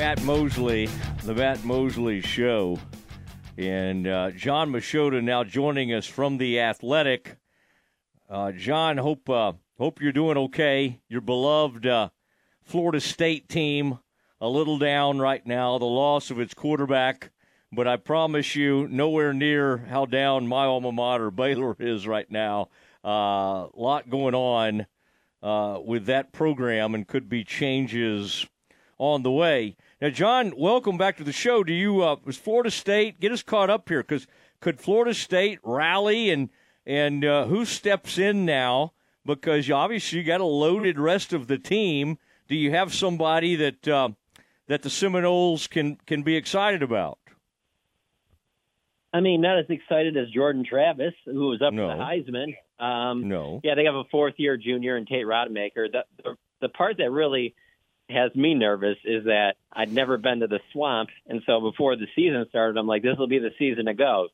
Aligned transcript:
Matt 0.00 0.22
Mosley, 0.22 0.88
the 1.24 1.34
Matt 1.34 1.64
Mosley 1.64 2.20
Show. 2.20 2.78
And 3.56 4.06
uh, 4.06 4.30
Jon 4.30 4.70
Machota 4.70 5.20
now 5.20 5.42
joining 5.42 5.92
us 5.92 6.06
from 6.06 6.38
the 6.38 6.60
Athletic. 6.60 7.36
Uh, 8.30 8.52
Jon, 8.52 8.98
hope 8.98 9.28
uh, 9.28 9.54
hope 9.76 10.00
you're 10.00 10.12
doing 10.12 10.38
okay. 10.38 11.00
Your 11.08 11.20
beloved 11.20 11.84
uh, 11.84 12.10
Florida 12.62 13.00
State 13.00 13.48
team 13.48 13.98
a 14.40 14.48
little 14.48 14.78
down 14.78 15.18
right 15.18 15.44
now, 15.44 15.78
the 15.78 15.84
loss 15.84 16.30
of 16.30 16.38
its 16.38 16.54
quarterback, 16.54 17.32
but 17.72 17.88
I 17.88 17.96
promise 17.96 18.54
you, 18.54 18.86
nowhere 18.86 19.32
near 19.32 19.78
how 19.78 20.06
down 20.06 20.46
my 20.46 20.64
alma 20.64 20.92
mater 20.92 21.32
Baylor 21.32 21.74
is 21.80 22.06
right 22.06 22.30
now. 22.30 22.68
A 23.02 23.08
uh, 23.08 23.68
lot 23.74 24.08
going 24.08 24.36
on 24.36 24.86
uh, 25.42 25.80
with 25.84 26.06
that 26.06 26.30
program, 26.32 26.94
and 26.94 27.04
could 27.08 27.28
be 27.28 27.42
changes 27.42 28.46
on 28.98 29.22
the 29.22 29.32
way. 29.32 29.76
Now, 30.00 30.10
John, 30.10 30.52
welcome 30.56 30.96
back 30.96 31.16
to 31.16 31.24
the 31.24 31.32
show. 31.32 31.64
Do 31.64 31.72
you 31.72 32.02
uh, 32.02 32.16
was 32.24 32.36
Florida 32.36 32.70
State 32.70 33.18
get 33.18 33.32
us 33.32 33.42
caught 33.42 33.68
up 33.68 33.88
here? 33.88 34.02
Because 34.02 34.28
could 34.60 34.78
Florida 34.78 35.12
State 35.12 35.58
rally 35.64 36.30
and 36.30 36.50
and 36.86 37.24
uh, 37.24 37.46
who 37.46 37.64
steps 37.64 38.16
in 38.16 38.44
now? 38.44 38.92
Because 39.26 39.66
you 39.66 39.74
obviously 39.74 40.20
you 40.20 40.24
got 40.24 40.40
a 40.40 40.44
loaded 40.44 41.00
rest 41.00 41.32
of 41.32 41.48
the 41.48 41.58
team. 41.58 42.18
Do 42.46 42.54
you 42.54 42.70
have 42.70 42.94
somebody 42.94 43.56
that 43.56 43.88
uh, 43.88 44.10
that 44.68 44.82
the 44.82 44.90
Seminoles 44.90 45.66
can 45.66 45.96
can 46.06 46.22
be 46.22 46.36
excited 46.36 46.84
about? 46.84 47.18
I 49.12 49.18
mean, 49.18 49.40
not 49.40 49.58
as 49.58 49.66
excited 49.68 50.16
as 50.16 50.30
Jordan 50.30 50.64
Travis, 50.64 51.14
who 51.24 51.48
was 51.48 51.60
up 51.60 51.72
no. 51.72 51.88
for 51.88 51.96
the 51.96 52.02
Heisman. 52.02 52.54
Um, 52.78 53.28
no. 53.28 53.60
Yeah, 53.64 53.74
they 53.74 53.84
have 53.84 53.96
a 53.96 54.04
fourth 54.12 54.34
year 54.36 54.56
junior 54.56 54.96
in 54.96 55.06
Tate 55.06 55.26
Rodemaker. 55.26 55.90
The, 55.90 56.04
the 56.22 56.36
the 56.60 56.68
part 56.68 56.98
that 56.98 57.10
really 57.10 57.56
has 58.08 58.34
me 58.34 58.54
nervous 58.54 58.96
is 59.04 59.24
that 59.24 59.54
I'd 59.72 59.92
never 59.92 60.16
been 60.16 60.40
to 60.40 60.46
the 60.46 60.60
swamp, 60.72 61.10
and 61.26 61.42
so 61.46 61.60
before 61.60 61.96
the 61.96 62.06
season 62.16 62.46
started, 62.48 62.78
I'm 62.78 62.86
like, 62.86 63.02
this 63.02 63.16
will 63.18 63.28
be 63.28 63.38
the 63.38 63.52
season 63.58 63.86
to 63.86 63.94
go. 63.94 64.28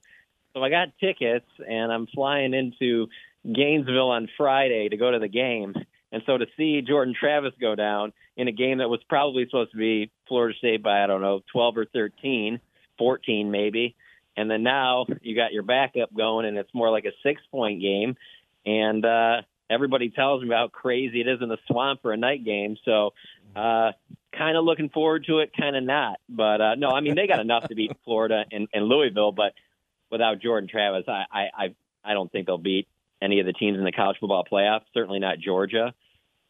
So 0.52 0.62
I 0.62 0.70
got 0.70 0.88
tickets, 1.00 1.48
and 1.66 1.92
I'm 1.92 2.06
flying 2.06 2.54
into 2.54 3.08
Gainesville 3.44 4.10
on 4.10 4.28
Friday 4.36 4.88
to 4.88 4.96
go 4.96 5.10
to 5.10 5.18
the 5.18 5.28
game. 5.28 5.74
And 6.12 6.22
so 6.26 6.38
to 6.38 6.46
see 6.56 6.80
Jordan 6.80 7.14
Travis 7.18 7.54
go 7.60 7.74
down 7.74 8.12
in 8.36 8.46
a 8.46 8.52
game 8.52 8.78
that 8.78 8.88
was 8.88 9.00
probably 9.08 9.46
supposed 9.46 9.72
to 9.72 9.76
be 9.76 10.12
Florida 10.28 10.56
State 10.56 10.82
by 10.82 11.02
I 11.02 11.08
don't 11.08 11.20
know 11.20 11.40
12 11.52 11.78
or 11.78 11.86
13, 11.86 12.60
14 12.98 13.50
maybe, 13.50 13.96
and 14.36 14.48
then 14.48 14.62
now 14.62 15.06
you 15.22 15.34
got 15.34 15.52
your 15.52 15.64
backup 15.64 16.14
going, 16.14 16.46
and 16.46 16.56
it's 16.56 16.72
more 16.72 16.90
like 16.90 17.04
a 17.04 17.12
six 17.24 17.42
point 17.50 17.80
game. 17.80 18.16
And 18.64 19.04
uh, 19.04 19.42
everybody 19.70 20.10
tells 20.10 20.42
me 20.42 20.50
how 20.50 20.68
crazy 20.68 21.20
it 21.20 21.28
is 21.28 21.40
in 21.40 21.48
the 21.48 21.58
swamp 21.66 22.02
for 22.02 22.12
a 22.12 22.16
night 22.16 22.44
game. 22.44 22.76
So, 22.84 23.12
uh, 23.56 23.92
kind 24.36 24.56
of 24.56 24.64
looking 24.64 24.88
forward 24.88 25.24
to 25.26 25.38
it, 25.38 25.52
kind 25.58 25.76
of 25.76 25.84
not. 25.84 26.18
But 26.28 26.60
uh, 26.60 26.74
no, 26.76 26.90
I 26.90 27.00
mean 27.00 27.14
they 27.14 27.26
got 27.26 27.40
enough 27.40 27.68
to 27.68 27.74
beat 27.74 27.92
Florida 28.04 28.44
and, 28.50 28.68
and 28.72 28.86
Louisville, 28.86 29.32
but 29.32 29.54
without 30.10 30.40
Jordan 30.40 30.68
Travis, 30.68 31.04
I, 31.08 31.24
I 31.30 31.42
I 31.56 31.74
I 32.04 32.14
don't 32.14 32.30
think 32.30 32.46
they'll 32.46 32.58
beat 32.58 32.88
any 33.22 33.40
of 33.40 33.46
the 33.46 33.52
teams 33.52 33.78
in 33.78 33.84
the 33.84 33.92
college 33.92 34.16
football 34.20 34.44
playoff. 34.50 34.82
Certainly 34.92 35.20
not 35.20 35.38
Georgia. 35.38 35.94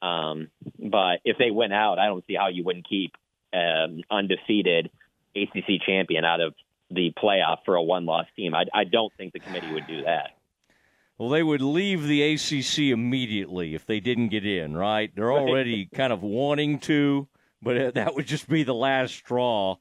Um, 0.03 0.49
but 0.79 1.21
if 1.25 1.39
they 1.39 1.51
win 1.51 1.73
out, 1.73 1.99
I 1.99 2.07
don't 2.07 2.25
see 2.27 2.35
how 2.35 2.49
you 2.49 2.65
wouldn't 2.65 2.87
keep 2.89 3.13
um, 3.55 4.03
undefeated 4.11 4.91
ACC 5.35 5.81
champion 5.87 6.25
out 6.25 6.41
of 6.41 6.55
the 6.91 7.13
playoff 7.17 7.59
for 7.65 7.77
a 7.77 7.83
one-loss 7.83 8.27
team. 8.37 8.55
I, 8.55 8.65
I 8.73 8.85
don't 8.85 9.13
think 9.17 9.33
the 9.33 9.41
committee 9.41 9.73
would 9.73 9.87
do 9.87 10.03
that. 10.03 10.37
Well, 11.19 11.29
they 11.29 11.45
would 11.45 11.61
leave 11.61 12.07
the 12.07 12.23
ACC 12.35 12.91
immediately 12.93 13.75
if 13.75 13.87
they 13.87 14.01
didn't 14.01 14.29
get 14.29 14.45
in, 14.45 14.77
right? 14.77 15.15
They're 15.15 15.33
already 15.33 15.87
kind 15.95 16.13
of 16.13 16.23
wanting 16.23 16.81
to, 16.81 17.29
but 17.63 17.95
that 17.95 18.15
would 18.15 18.27
just 18.27 18.49
be 18.49 18.65
the 18.65 18.75
last 18.75 19.15
straw. 19.15 19.77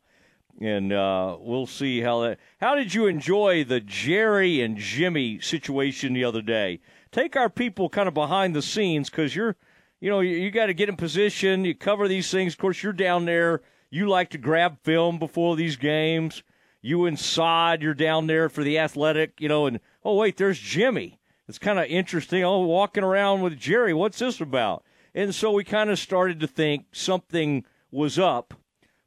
And 0.62 0.94
uh, 0.94 1.38
we'll 1.40 1.66
see 1.66 2.02
how 2.02 2.22
that. 2.22 2.38
How 2.62 2.76
did 2.76 2.94
you 2.94 3.08
enjoy 3.08 3.64
the 3.64 3.80
Jerry 3.80 4.62
and 4.62 4.78
Jimmy 4.78 5.40
situation 5.40 6.14
the 6.14 6.24
other 6.24 6.44
day? 6.44 6.80
Take 7.12 7.36
our 7.36 7.50
people 7.50 7.90
kind 7.90 8.08
of 8.08 8.14
behind 8.14 8.56
the 8.56 8.62
scenes 8.62 9.10
because 9.10 9.36
you're, 9.36 9.56
you 10.00 10.12
know, 10.12 10.20
you, 10.20 10.38
you 10.38 10.52
got 10.52 10.68
to 10.68 10.76
get 10.76 10.90
in 10.90 10.96
position. 10.96 11.66
You 11.66 11.74
cover 11.74 12.08
these 12.08 12.30
things. 12.30 12.54
Of 12.54 12.60
course, 12.60 12.84
you're 12.84 12.94
down 12.94 13.26
there. 13.26 13.64
You 13.90 14.08
like 14.08 14.30
to 14.32 14.38
grab 14.38 14.78
film 14.84 15.18
before 15.18 15.56
these 15.56 15.78
games. 15.78 16.44
You 16.84 17.06
and 17.06 17.14
inside. 17.14 17.82
You're 17.82 17.96
down 17.96 18.28
there 18.28 18.48
for 18.48 18.64
the 18.64 18.78
athletic, 18.78 19.42
you 19.42 19.50
know, 19.50 19.66
and 19.66 19.80
oh 20.06 20.16
wait, 20.16 20.38
there's 20.38 20.60
Jimmy 20.60 21.20
it's 21.48 21.60
kind 21.60 21.80
of 21.80 21.86
interesting. 21.86 22.44
Oh, 22.44 22.60
walking 22.60 23.04
around 23.04 23.42
with 23.42 23.58
Jerry, 23.58 23.94
what's 23.94 24.20
this 24.20 24.40
about? 24.40 24.84
And 25.14 25.34
so 25.34 25.52
we 25.52 25.64
kind 25.64 25.90
of 25.90 26.00
started 26.00 26.40
to 26.40 26.48
think 26.48 26.86
something 26.92 27.66
was 27.92 28.18
up. 28.18 28.54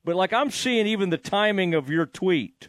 But 0.05 0.17
like 0.17 0.33
I'm 0.33 0.51
seeing 0.51 0.87
even 0.87 1.11
the 1.11 1.19
timing 1.19 1.75
of 1.75 1.91
your 1.91 2.07
tweet 2.07 2.69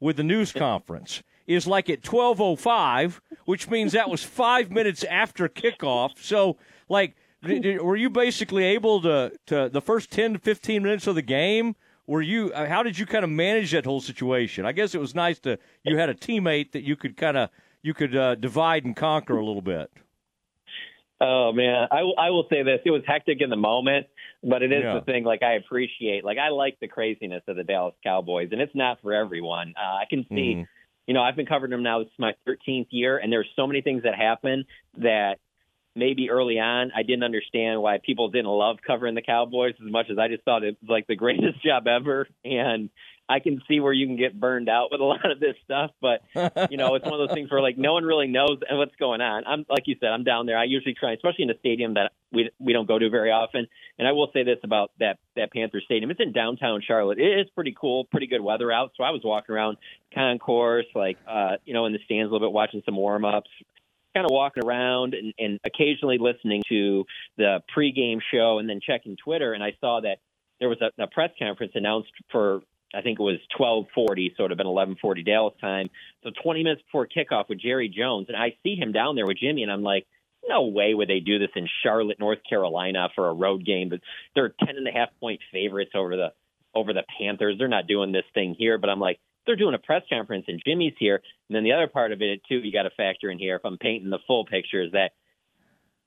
with 0.00 0.16
the 0.16 0.22
news 0.22 0.52
conference 0.52 1.22
is 1.46 1.66
like 1.66 1.90
at 1.90 2.02
12:05, 2.02 3.20
which 3.44 3.68
means 3.68 3.92
that 3.92 4.08
was 4.08 4.24
5 4.24 4.70
minutes 4.70 5.04
after 5.04 5.48
kickoff. 5.48 6.18
So 6.18 6.56
like 6.88 7.14
were 7.42 7.96
you 7.96 8.10
basically 8.10 8.64
able 8.64 9.02
to 9.02 9.32
to 9.46 9.68
the 9.68 9.80
first 9.80 10.10
10 10.10 10.34
to 10.34 10.38
15 10.38 10.82
minutes 10.82 11.06
of 11.06 11.14
the 11.14 11.22
game 11.22 11.76
were 12.06 12.22
you 12.22 12.50
uh, 12.52 12.66
how 12.66 12.82
did 12.82 12.98
you 12.98 13.06
kind 13.06 13.22
of 13.22 13.30
manage 13.30 13.72
that 13.72 13.84
whole 13.84 14.00
situation? 14.00 14.64
I 14.64 14.72
guess 14.72 14.94
it 14.94 15.00
was 15.00 15.14
nice 15.14 15.38
to 15.40 15.58
you 15.84 15.98
had 15.98 16.08
a 16.08 16.14
teammate 16.14 16.72
that 16.72 16.82
you 16.82 16.96
could 16.96 17.16
kind 17.16 17.36
of 17.36 17.50
you 17.88 17.94
could 17.94 18.14
uh, 18.14 18.34
divide 18.34 18.84
and 18.84 18.94
conquer 18.94 19.38
a 19.38 19.44
little 19.44 19.62
bit. 19.62 19.90
Oh 21.22 21.52
man, 21.52 21.88
I, 21.90 22.00
I 22.18 22.30
will 22.30 22.46
say 22.50 22.62
this: 22.62 22.80
it 22.84 22.90
was 22.90 23.00
hectic 23.06 23.40
in 23.40 23.48
the 23.48 23.56
moment, 23.56 24.08
but 24.44 24.62
it 24.62 24.70
is 24.70 24.82
yeah. 24.84 24.94
the 24.94 25.00
thing. 25.00 25.24
Like 25.24 25.42
I 25.42 25.54
appreciate, 25.54 26.22
like 26.22 26.36
I 26.36 26.50
like 26.50 26.76
the 26.80 26.86
craziness 26.86 27.42
of 27.48 27.56
the 27.56 27.64
Dallas 27.64 27.94
Cowboys, 28.04 28.50
and 28.52 28.60
it's 28.60 28.74
not 28.74 29.00
for 29.00 29.14
everyone. 29.14 29.72
Uh, 29.74 29.94
I 29.94 30.04
can 30.08 30.26
see, 30.28 30.54
mm-hmm. 30.54 30.62
you 31.06 31.14
know, 31.14 31.22
I've 31.22 31.34
been 31.34 31.46
covering 31.46 31.70
them 31.70 31.82
now. 31.82 32.00
This 32.00 32.08
is 32.08 32.18
my 32.18 32.34
13th 32.46 32.88
year, 32.90 33.16
and 33.16 33.32
there's 33.32 33.48
so 33.56 33.66
many 33.66 33.80
things 33.80 34.02
that 34.02 34.14
happen 34.14 34.66
that 34.98 35.38
maybe 35.96 36.30
early 36.30 36.60
on 36.60 36.92
I 36.94 37.02
didn't 37.02 37.24
understand 37.24 37.80
why 37.80 37.98
people 38.04 38.28
didn't 38.28 38.50
love 38.50 38.76
covering 38.86 39.14
the 39.14 39.22
Cowboys 39.22 39.74
as 39.84 39.90
much 39.90 40.06
as 40.10 40.18
I 40.18 40.28
just 40.28 40.44
thought 40.44 40.62
it 40.62 40.76
was 40.82 40.90
like 40.90 41.06
the 41.06 41.16
greatest 41.16 41.62
job 41.64 41.86
ever. 41.88 42.28
And 42.44 42.90
I 43.28 43.40
can 43.40 43.60
see 43.68 43.80
where 43.80 43.92
you 43.92 44.06
can 44.06 44.16
get 44.16 44.38
burned 44.38 44.68
out 44.68 44.88
with 44.90 45.00
a 45.00 45.04
lot 45.12 45.30
of 45.30 45.40
this 45.40 45.54
stuff, 45.64 45.90
but 46.00 46.22
you 46.70 46.76
know, 46.76 46.94
it's 46.94 47.04
one 47.04 47.20
of 47.20 47.28
those 47.28 47.34
things 47.34 47.50
where 47.50 47.60
like 47.60 47.76
no 47.76 47.92
one 47.92 48.04
really 48.04 48.26
knows 48.26 48.58
what's 48.70 48.96
going 48.96 49.20
on. 49.20 49.44
I'm 49.46 49.66
like 49.68 49.84
you 49.86 49.96
said, 50.00 50.08
I'm 50.08 50.24
down 50.24 50.46
there. 50.46 50.58
I 50.58 50.64
usually 50.64 50.94
try, 50.94 51.12
especially 51.12 51.44
in 51.44 51.50
a 51.50 51.58
stadium 51.58 51.94
that 51.94 52.12
we 52.32 52.50
we 52.58 52.72
don't 52.72 52.88
go 52.88 52.98
to 52.98 53.10
very 53.10 53.30
often. 53.30 53.66
And 53.98 54.08
I 54.08 54.12
will 54.12 54.30
say 54.32 54.44
this 54.44 54.58
about 54.64 54.92
that 55.00 55.18
that 55.36 55.52
Panther 55.52 55.80
Stadium: 55.84 56.10
it's 56.10 56.20
in 56.20 56.32
downtown 56.32 56.82
Charlotte. 56.86 57.18
It 57.18 57.40
is 57.40 57.46
pretty 57.54 57.74
cool, 57.78 58.04
pretty 58.04 58.26
good 58.26 58.40
weather 58.40 58.72
out. 58.72 58.92
So 58.96 59.04
I 59.04 59.10
was 59.10 59.20
walking 59.24 59.54
around 59.54 59.76
concourse, 60.14 60.86
like 60.94 61.18
uh, 61.28 61.56
you 61.64 61.74
know, 61.74 61.86
in 61.86 61.92
the 61.92 62.00
stands 62.04 62.30
a 62.30 62.32
little 62.32 62.48
bit, 62.48 62.52
watching 62.52 62.82
some 62.84 62.96
warm 62.96 63.24
ups, 63.24 63.50
kind 64.14 64.24
of 64.24 64.30
walking 64.32 64.64
around 64.64 65.14
and, 65.14 65.34
and 65.38 65.60
occasionally 65.64 66.18
listening 66.18 66.62
to 66.68 67.04
the 67.36 67.60
pregame 67.76 68.20
show 68.32 68.58
and 68.58 68.68
then 68.68 68.80
checking 68.84 69.16
Twitter. 69.16 69.52
And 69.52 69.62
I 69.62 69.72
saw 69.80 70.00
that 70.00 70.18
there 70.60 70.68
was 70.68 70.78
a, 70.80 71.02
a 71.02 71.06
press 71.06 71.30
conference 71.38 71.72
announced 71.74 72.10
for 72.30 72.60
I 72.94 73.02
think 73.02 73.20
it 73.20 73.22
was 73.22 73.38
12:40, 73.58 74.36
sort 74.36 74.52
of 74.52 74.60
an 74.60 74.66
11:40 74.66 75.24
Dallas 75.24 75.54
time. 75.60 75.90
So 76.22 76.30
20 76.42 76.62
minutes 76.62 76.82
before 76.82 77.06
kickoff 77.06 77.48
with 77.48 77.60
Jerry 77.60 77.88
Jones, 77.88 78.28
and 78.28 78.36
I 78.36 78.56
see 78.62 78.76
him 78.76 78.92
down 78.92 79.16
there 79.16 79.26
with 79.26 79.38
Jimmy, 79.38 79.62
and 79.62 79.72
I'm 79.72 79.82
like, 79.82 80.06
no 80.48 80.66
way 80.68 80.94
would 80.94 81.08
they 81.08 81.20
do 81.20 81.38
this 81.38 81.50
in 81.54 81.68
Charlotte, 81.82 82.18
North 82.18 82.38
Carolina, 82.48 83.08
for 83.14 83.28
a 83.28 83.34
road 83.34 83.64
game. 83.64 83.88
But 83.88 84.00
they're 84.34 84.54
10 84.64 84.76
and 84.76 84.88
a 84.88 84.92
half 84.92 85.10
point 85.20 85.40
favorites 85.52 85.92
over 85.94 86.16
the 86.16 86.32
over 86.74 86.92
the 86.92 87.04
Panthers. 87.18 87.56
They're 87.58 87.68
not 87.68 87.86
doing 87.86 88.12
this 88.12 88.24
thing 88.34 88.54
here. 88.58 88.78
But 88.78 88.90
I'm 88.90 89.00
like, 89.00 89.18
they're 89.46 89.56
doing 89.56 89.74
a 89.74 89.78
press 89.78 90.02
conference, 90.08 90.44
and 90.48 90.62
Jimmy's 90.64 90.94
here. 90.98 91.22
And 91.48 91.56
then 91.56 91.64
the 91.64 91.72
other 91.72 91.88
part 91.88 92.12
of 92.12 92.22
it 92.22 92.42
too, 92.48 92.58
you 92.58 92.72
got 92.72 92.82
to 92.82 92.90
factor 92.90 93.30
in 93.30 93.38
here. 93.38 93.56
If 93.56 93.64
I'm 93.64 93.78
painting 93.78 94.10
the 94.10 94.18
full 94.26 94.44
picture, 94.44 94.82
is 94.82 94.92
that 94.92 95.12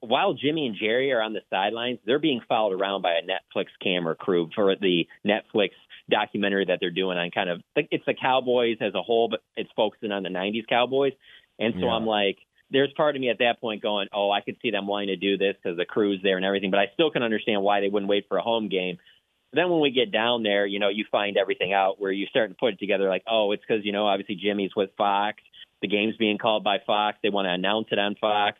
while 0.01 0.33
Jimmy 0.33 0.65
and 0.65 0.75
Jerry 0.75 1.11
are 1.11 1.21
on 1.21 1.33
the 1.33 1.41
sidelines, 1.49 1.99
they're 2.05 2.19
being 2.19 2.41
followed 2.49 2.79
around 2.79 3.03
by 3.03 3.13
a 3.13 3.21
Netflix 3.21 3.67
camera 3.81 4.15
crew 4.15 4.49
for 4.53 4.75
the 4.75 5.07
Netflix 5.25 5.69
documentary 6.09 6.65
that 6.65 6.79
they're 6.81 6.89
doing 6.89 7.17
on 7.17 7.29
kind 7.31 7.49
of 7.49 7.61
it's 7.75 8.05
the 8.05 8.15
Cowboys 8.19 8.77
as 8.81 8.93
a 8.95 9.01
whole, 9.01 9.29
but 9.29 9.41
it's 9.55 9.69
focusing 9.75 10.11
on 10.11 10.23
the 10.23 10.29
'90s 10.29 10.67
Cowboys. 10.67 11.13
And 11.59 11.75
so 11.75 11.85
yeah. 11.85 11.91
I'm 11.91 12.07
like, 12.07 12.39
there's 12.71 12.91
part 12.97 13.15
of 13.15 13.21
me 13.21 13.29
at 13.29 13.37
that 13.39 13.61
point 13.61 13.83
going, 13.83 14.07
oh, 14.11 14.31
I 14.31 14.41
could 14.41 14.57
see 14.61 14.71
them 14.71 14.87
wanting 14.87 15.09
to 15.09 15.15
do 15.17 15.37
this 15.37 15.55
because 15.61 15.77
the 15.77 15.85
crew's 15.85 16.19
there 16.23 16.37
and 16.37 16.45
everything, 16.45 16.71
but 16.71 16.79
I 16.79 16.87
still 16.93 17.11
can 17.11 17.21
understand 17.21 17.61
why 17.61 17.81
they 17.81 17.89
wouldn't 17.89 18.09
wait 18.09 18.25
for 18.27 18.37
a 18.37 18.41
home 18.41 18.69
game. 18.69 18.97
But 19.51 19.57
then 19.57 19.69
when 19.69 19.81
we 19.81 19.91
get 19.91 20.11
down 20.11 20.41
there, 20.41 20.65
you 20.65 20.79
know, 20.79 20.89
you 20.89 21.05
find 21.11 21.37
everything 21.37 21.73
out 21.73 21.99
where 21.99 22.11
you 22.11 22.25
start 22.25 22.49
to 22.49 22.55
put 22.55 22.73
it 22.73 22.79
together 22.79 23.07
like, 23.07 23.23
oh, 23.29 23.51
it's 23.51 23.63
because 23.67 23.85
you 23.85 23.91
know, 23.91 24.07
obviously 24.07 24.35
Jimmy's 24.35 24.71
with 24.75 24.89
Fox, 24.97 25.43
the 25.81 25.87
game's 25.87 26.17
being 26.17 26.39
called 26.39 26.63
by 26.63 26.77
Fox, 26.83 27.19
they 27.21 27.29
want 27.29 27.45
to 27.45 27.51
announce 27.51 27.87
it 27.91 27.99
on 27.99 28.15
Fox 28.15 28.57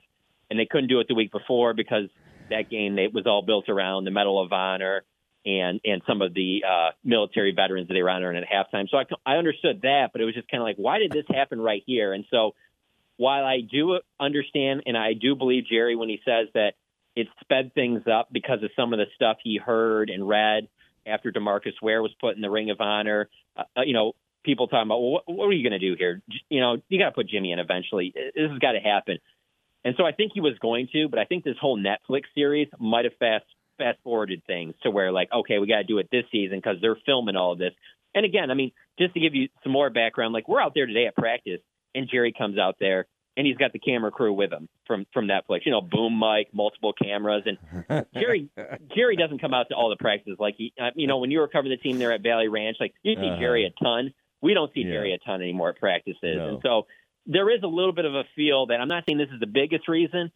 and 0.51 0.59
they 0.59 0.67
couldn't 0.69 0.89
do 0.89 0.99
it 0.99 1.07
the 1.07 1.15
week 1.15 1.31
before 1.31 1.73
because 1.73 2.09
that 2.49 2.69
game 2.69 2.99
it 2.99 3.13
was 3.13 3.25
all 3.25 3.41
built 3.41 3.69
around 3.69 4.03
the 4.03 4.11
Medal 4.11 4.39
of 4.43 4.51
Honor 4.51 5.03
and 5.45 5.79
and 5.83 6.01
some 6.05 6.21
of 6.21 6.33
the 6.33 6.63
uh, 6.69 6.89
military 7.03 7.53
veterans 7.55 7.87
that 7.87 7.93
they 7.95 8.03
were 8.03 8.09
honoring 8.09 8.37
at 8.37 8.43
halftime. 8.47 8.87
So 8.89 8.97
I, 8.97 9.05
I 9.25 9.37
understood 9.37 9.81
that, 9.83 10.09
but 10.11 10.21
it 10.21 10.25
was 10.25 10.35
just 10.35 10.51
kind 10.51 10.61
of 10.61 10.65
like, 10.65 10.75
why 10.75 10.99
did 10.99 11.11
this 11.11 11.25
happen 11.29 11.59
right 11.59 11.81
here? 11.87 12.13
And 12.13 12.25
so 12.29 12.51
while 13.15 13.45
I 13.45 13.61
do 13.61 13.99
understand 14.19 14.83
and 14.85 14.97
I 14.97 15.13
do 15.13 15.35
believe 15.35 15.63
Jerry 15.71 15.95
when 15.95 16.09
he 16.09 16.19
says 16.25 16.49
that 16.53 16.73
it 17.15 17.27
sped 17.39 17.73
things 17.73 18.03
up 18.11 18.27
because 18.31 18.61
of 18.61 18.71
some 18.75 18.93
of 18.93 18.99
the 18.99 19.05
stuff 19.15 19.37
he 19.41 19.57
heard 19.57 20.09
and 20.09 20.27
read 20.27 20.67
after 21.07 21.31
Demarcus 21.31 21.81
Ware 21.81 22.01
was 22.01 22.11
put 22.19 22.35
in 22.35 22.41
the 22.41 22.49
Ring 22.49 22.71
of 22.71 22.81
Honor. 22.81 23.29
Uh, 23.55 23.63
uh 23.77 23.81
you 23.83 23.93
know, 23.93 24.13
people 24.43 24.67
talking 24.67 24.87
about, 24.87 24.99
well, 24.99 25.11
what, 25.11 25.23
what 25.27 25.45
are 25.45 25.53
you 25.53 25.67
going 25.67 25.79
to 25.79 25.87
do 25.89 25.95
here? 25.97 26.21
You 26.49 26.59
know, 26.59 26.77
you 26.89 26.99
got 26.99 27.05
to 27.05 27.15
put 27.15 27.29
Jimmy 27.29 27.53
in 27.53 27.59
eventually. 27.59 28.13
This 28.13 28.49
has 28.49 28.59
got 28.59 28.73
to 28.73 28.79
happen. 28.79 29.19
And 29.83 29.95
so 29.97 30.05
I 30.05 30.11
think 30.11 30.31
he 30.33 30.41
was 30.41 30.57
going 30.59 30.87
to, 30.93 31.07
but 31.09 31.19
I 31.19 31.25
think 31.25 31.43
this 31.43 31.55
whole 31.59 31.79
Netflix 31.79 32.23
series 32.35 32.67
might 32.79 33.05
have 33.05 33.15
fast 33.19 33.45
fast 33.77 33.97
forwarded 34.03 34.43
things 34.45 34.75
to 34.83 34.91
where 34.91 35.11
like, 35.11 35.29
okay, 35.33 35.57
we 35.57 35.67
got 35.67 35.77
to 35.77 35.83
do 35.83 35.97
it 35.97 36.09
this 36.11 36.25
season 36.31 36.59
because 36.59 36.77
they're 36.81 36.97
filming 37.05 37.35
all 37.35 37.53
of 37.53 37.57
this. 37.57 37.73
And 38.13 38.25
again, 38.25 38.51
I 38.51 38.53
mean, 38.53 38.71
just 38.99 39.13
to 39.15 39.19
give 39.19 39.33
you 39.33 39.49
some 39.63 39.71
more 39.71 39.89
background, 39.89 40.33
like 40.33 40.47
we're 40.47 40.61
out 40.61 40.73
there 40.75 40.85
today 40.85 41.07
at 41.07 41.15
practice, 41.15 41.61
and 41.95 42.07
Jerry 42.09 42.33
comes 42.37 42.59
out 42.59 42.75
there 42.79 43.07
and 43.37 43.47
he's 43.47 43.57
got 43.57 43.71
the 43.73 43.79
camera 43.79 44.11
crew 44.11 44.33
with 44.33 44.51
him 44.51 44.67
from 44.85 45.05
from 45.13 45.27
Netflix. 45.27 45.65
You 45.65 45.71
know, 45.71 45.81
boom 45.81 46.19
mic, 46.19 46.53
multiple 46.53 46.93
cameras, 46.93 47.43
and 47.45 48.05
Jerry 48.13 48.49
Jerry 48.95 49.15
doesn't 49.15 49.39
come 49.39 49.53
out 49.53 49.69
to 49.69 49.75
all 49.75 49.89
the 49.89 49.95
practices 49.95 50.37
like 50.39 50.55
he. 50.57 50.73
Uh, 50.79 50.91
you 50.95 51.07
know, 51.07 51.19
when 51.19 51.31
you 51.31 51.39
were 51.39 51.47
covering 51.47 51.71
the 51.71 51.77
team 51.77 51.97
there 51.97 52.11
at 52.11 52.21
Valley 52.21 52.49
Ranch, 52.49 52.77
like 52.79 52.93
you 53.03 53.15
see 53.15 53.21
uh-huh. 53.21 53.39
Jerry 53.39 53.65
a 53.65 53.83
ton. 53.83 54.13
We 54.41 54.53
don't 54.53 54.71
see 54.73 54.81
yeah. 54.81 54.93
Jerry 54.93 55.13
a 55.13 55.17
ton 55.19 55.41
anymore 55.41 55.69
at 55.69 55.79
practices, 55.79 56.17
no. 56.37 56.47
and 56.49 56.59
so 56.61 56.87
there 57.31 57.49
is 57.49 57.63
a 57.63 57.67
little 57.67 57.93
bit 57.93 58.05
of 58.05 58.13
a 58.13 58.23
feel 58.35 58.67
that 58.67 58.81
I'm 58.81 58.87
not 58.87 59.03
saying 59.07 59.17
this 59.17 59.29
is 59.33 59.39
the 59.39 59.47
biggest 59.47 59.87
reason, 59.87 60.31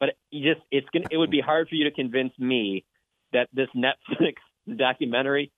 but 0.00 0.10
you 0.30 0.54
just 0.54 0.64
it's 0.70 0.86
gonna 0.92 1.06
it 1.10 1.16
would 1.16 1.30
be 1.30 1.40
hard 1.40 1.68
for 1.68 1.74
you 1.74 1.84
to 1.84 1.90
convince 1.90 2.32
me 2.38 2.84
that 3.32 3.48
this 3.52 3.68
Netflix 3.76 4.36
documentary 4.76 5.52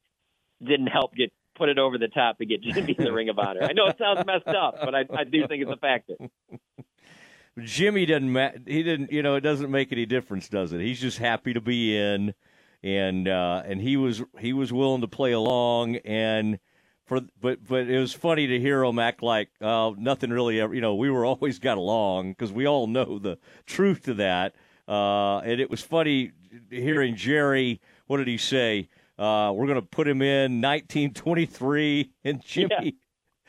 didn't 0.60 0.88
help 0.88 1.14
get 1.14 1.32
put 1.56 1.68
it 1.68 1.78
over 1.78 1.98
the 1.98 2.08
top 2.08 2.38
to 2.38 2.46
get 2.46 2.62
Jimmy 2.62 2.96
in 2.98 3.04
the 3.04 3.12
Ring 3.12 3.28
of 3.28 3.38
Honor. 3.38 3.62
I 3.62 3.72
know 3.72 3.86
it 3.86 3.96
sounds 3.98 4.26
messed 4.26 4.48
up, 4.48 4.74
but 4.84 4.94
I, 4.94 5.04
I 5.16 5.22
do 5.22 5.46
think 5.46 5.62
it's 5.62 5.70
a 5.70 5.76
factor. 5.76 6.14
Jimmy 7.60 8.04
doesn't. 8.06 8.32
Ma- 8.32 8.50
he 8.66 8.82
didn't. 8.82 9.12
You 9.12 9.22
know, 9.22 9.36
it 9.36 9.42
doesn't 9.42 9.70
make 9.70 9.92
any 9.92 10.06
difference, 10.06 10.48
does 10.48 10.72
it? 10.72 10.80
He's 10.80 11.00
just 11.00 11.18
happy 11.18 11.52
to 11.52 11.60
be 11.60 11.96
in, 11.96 12.34
and 12.82 13.28
uh, 13.28 13.62
and 13.64 13.80
he 13.80 13.96
was 13.96 14.22
he 14.40 14.52
was 14.52 14.72
willing 14.72 15.02
to 15.02 15.08
play 15.08 15.30
along, 15.30 15.96
and 15.98 16.58
for 17.06 17.20
but 17.40 17.66
but 17.66 17.88
it 17.88 17.98
was 17.98 18.12
funny 18.12 18.46
to 18.46 18.60
hear 18.60 18.82
him 18.82 18.98
act 18.98 19.22
like 19.22 19.50
uh, 19.60 19.92
nothing 19.96 20.30
really 20.30 20.60
ever. 20.60 20.74
You 20.74 20.80
know, 20.80 20.94
we 20.94 21.10
were 21.10 21.24
always 21.26 21.58
got 21.58 21.78
along 21.78 22.32
because 22.32 22.52
we 22.52 22.66
all 22.66 22.86
know 22.86 23.18
the 23.18 23.38
truth 23.66 24.04
to 24.04 24.14
that. 24.14 24.54
Uh, 24.86 25.38
and 25.38 25.60
it 25.60 25.70
was 25.70 25.80
funny 25.80 26.32
hearing 26.70 27.16
Jerry. 27.16 27.80
What 28.06 28.18
did 28.18 28.28
he 28.28 28.38
say? 28.38 28.88
Uh, 29.18 29.52
we're 29.54 29.66
going 29.66 29.80
to 29.80 29.86
put 29.86 30.08
him 30.08 30.22
in 30.22 30.60
1923, 30.60 32.10
and 32.24 32.44
Jimmy, 32.44 32.96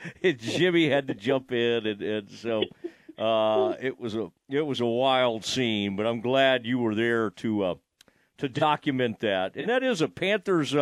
yeah. 0.03 0.11
and 0.29 0.39
Jimmy 0.39 0.89
had 0.89 1.07
to 1.07 1.15
jump 1.15 1.51
in, 1.51 1.87
and, 1.87 2.01
and 2.01 2.29
so 2.29 2.63
uh, 3.17 3.73
it 3.81 3.99
was 3.99 4.15
a 4.15 4.31
it 4.49 4.61
was 4.61 4.79
a 4.79 4.85
wild 4.85 5.43
scene. 5.43 5.95
But 5.95 6.05
I'm 6.05 6.21
glad 6.21 6.65
you 6.65 6.79
were 6.79 6.93
there 6.93 7.31
to 7.31 7.63
uh, 7.63 7.75
to 8.37 8.47
document 8.47 9.21
that, 9.21 9.55
and 9.55 9.69
that 9.69 9.81
is 9.81 10.01
a 10.01 10.07
Panthers. 10.07 10.75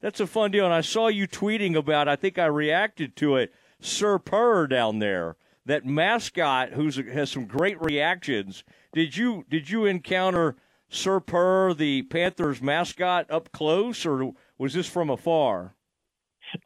That's 0.00 0.20
a 0.20 0.26
fun 0.26 0.50
deal, 0.50 0.64
and 0.64 0.74
I 0.74 0.80
saw 0.80 1.08
you 1.08 1.28
tweeting 1.28 1.76
about. 1.76 2.08
I 2.08 2.16
think 2.16 2.38
I 2.38 2.46
reacted 2.46 3.16
to 3.16 3.36
it. 3.36 3.52
Sir 3.80 4.18
Purr 4.18 4.66
down 4.66 4.98
there, 4.98 5.36
that 5.66 5.84
mascot 5.84 6.70
who 6.70 6.90
has 6.90 7.30
some 7.30 7.46
great 7.46 7.80
reactions. 7.80 8.64
Did 8.92 9.16
you 9.16 9.44
did 9.48 9.70
you 9.70 9.84
encounter? 9.84 10.56
Sir 10.88 11.20
Purr, 11.20 11.72
the 11.72 12.02
Panthers 12.02 12.60
mascot, 12.60 13.30
up 13.30 13.52
close, 13.52 14.04
or 14.04 14.32
was 14.58 14.74
this 14.74 14.88
from 14.88 15.08
afar? 15.08 15.76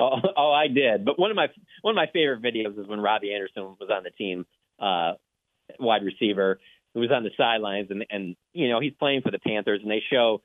Oh, 0.01 0.17
oh, 0.37 0.53
I 0.53 0.69
did. 0.69 1.05
But 1.05 1.19
one 1.19 1.31
of 1.31 1.37
my 1.37 1.49
one 1.83 1.93
of 1.93 1.97
my 1.97 2.07
favorite 2.13 2.43
videos 2.43 2.79
is 2.79 2.87
when 2.87 3.01
Robbie 3.01 3.35
Anderson 3.35 3.77
was 3.79 3.91
on 3.93 4.03
the 4.03 4.11
team, 4.11 4.47
uh, 4.81 5.13
wide 5.79 6.05
receiver, 6.05 6.59
who 6.95 7.01
was 7.01 7.11
on 7.11 7.25
the 7.25 7.31
sidelines, 7.37 7.91
and 7.91 8.07
and 8.11 8.37
you 8.53 8.69
know 8.69 8.81
he's 8.81 8.95
playing 8.99 9.23
for 9.23 9.31
the 9.31 9.39
Panthers, 9.39 9.81
and 9.83 9.91
they 9.91 10.03
show 10.11 10.43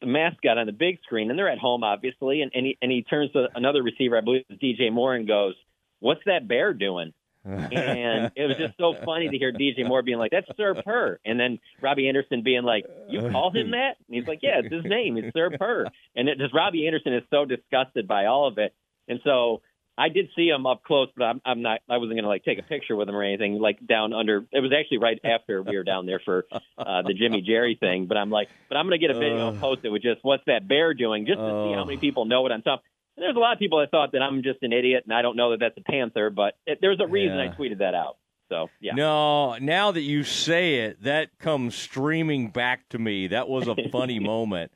the 0.00 0.06
mascot 0.06 0.58
on 0.58 0.66
the 0.66 0.72
big 0.72 1.00
screen, 1.02 1.30
and 1.30 1.38
they're 1.38 1.48
at 1.48 1.58
home, 1.58 1.84
obviously, 1.84 2.42
and 2.42 2.50
and 2.54 2.66
he, 2.66 2.78
and 2.82 2.90
he 2.90 3.02
turns 3.02 3.32
to 3.32 3.48
another 3.54 3.82
receiver, 3.82 4.16
I 4.16 4.20
believe 4.20 4.44
it's 4.48 4.62
DJ 4.62 4.92
Moore, 4.92 5.14
and 5.14 5.26
goes, 5.26 5.54
"What's 6.00 6.22
that 6.26 6.46
bear 6.48 6.72
doing?" 6.74 7.12
and 7.46 8.32
it 8.36 8.46
was 8.46 8.56
just 8.56 8.76
so 8.78 8.94
funny 9.04 9.28
to 9.28 9.38
hear 9.38 9.52
DJ 9.52 9.86
Moore 9.86 10.02
being 10.02 10.18
like, 10.18 10.32
"That's 10.32 10.48
Sir 10.56 10.74
Purr," 10.82 11.18
and 11.24 11.38
then 11.38 11.58
Robbie 11.80 12.08
Anderson 12.08 12.42
being 12.42 12.64
like, 12.64 12.84
"You 13.08 13.30
call 13.30 13.50
him 13.50 13.70
that?" 13.70 13.96
And 14.06 14.16
he's 14.16 14.26
like, 14.26 14.40
"Yeah, 14.42 14.60
it's 14.62 14.72
his 14.72 14.84
name. 14.84 15.16
It's 15.16 15.32
Sir 15.34 15.50
Purr." 15.56 15.86
And 16.14 16.28
it 16.28 16.38
just 16.38 16.54
Robbie 16.54 16.86
Anderson 16.86 17.14
is 17.14 17.22
so 17.30 17.44
disgusted 17.44 18.06
by 18.06 18.26
all 18.26 18.48
of 18.48 18.58
it, 18.58 18.74
and 19.08 19.20
so 19.24 19.62
I 19.98 20.08
did 20.08 20.28
see 20.36 20.48
him 20.48 20.66
up 20.66 20.84
close, 20.84 21.08
but 21.16 21.24
I'm, 21.24 21.40
I'm 21.44 21.62
not. 21.62 21.80
I 21.88 21.96
wasn't 21.96 22.18
gonna 22.18 22.28
like 22.28 22.44
take 22.44 22.58
a 22.58 22.62
picture 22.62 22.96
with 22.96 23.08
him 23.08 23.16
or 23.16 23.22
anything. 23.22 23.58
Like 23.58 23.84
down 23.86 24.12
under, 24.12 24.44
it 24.52 24.60
was 24.60 24.72
actually 24.78 24.98
right 24.98 25.18
after 25.24 25.62
we 25.62 25.76
were 25.76 25.84
down 25.84 26.06
there 26.06 26.20
for 26.24 26.46
uh, 26.78 27.02
the 27.02 27.14
Jimmy 27.14 27.40
Jerry 27.40 27.76
thing. 27.78 28.06
But 28.06 28.16
I'm 28.16 28.30
like, 28.30 28.48
but 28.68 28.76
I'm 28.76 28.86
gonna 28.86 28.98
get 28.98 29.10
a 29.10 29.14
video 29.14 29.48
and 29.48 29.60
post 29.60 29.80
it 29.84 29.90
with 29.90 30.02
just 30.02 30.20
what's 30.22 30.44
that 30.46 30.68
bear 30.68 30.92
doing, 30.94 31.26
just 31.26 31.38
to 31.38 31.44
see 31.68 31.74
how 31.74 31.84
many 31.84 31.98
people 31.98 32.24
know 32.26 32.42
what 32.42 32.52
I'm 32.52 32.62
talking 32.62 32.84
there's 33.16 33.36
a 33.36 33.38
lot 33.38 33.52
of 33.52 33.58
people 33.58 33.80
that 33.80 33.90
thought 33.90 34.12
that 34.12 34.22
I'm 34.22 34.42
just 34.42 34.62
an 34.62 34.72
idiot 34.72 35.04
and 35.04 35.14
I 35.14 35.22
don't 35.22 35.36
know 35.36 35.52
that 35.52 35.60
that's 35.60 35.76
a 35.78 35.80
panther, 35.80 36.30
but 36.30 36.54
it, 36.66 36.78
there's 36.80 37.00
a 37.00 37.06
reason 37.06 37.38
yeah. 37.38 37.44
I 37.44 37.48
tweeted 37.48 37.78
that 37.78 37.94
out. 37.94 38.18
So 38.48 38.68
yeah. 38.80 38.92
No, 38.94 39.56
now 39.58 39.90
that 39.90 40.02
you 40.02 40.22
say 40.22 40.80
it, 40.80 41.02
that 41.02 41.38
comes 41.38 41.74
streaming 41.74 42.50
back 42.50 42.88
to 42.90 42.98
me. 42.98 43.28
That 43.28 43.48
was 43.48 43.66
a 43.68 43.74
funny 43.90 44.18
moment. 44.20 44.70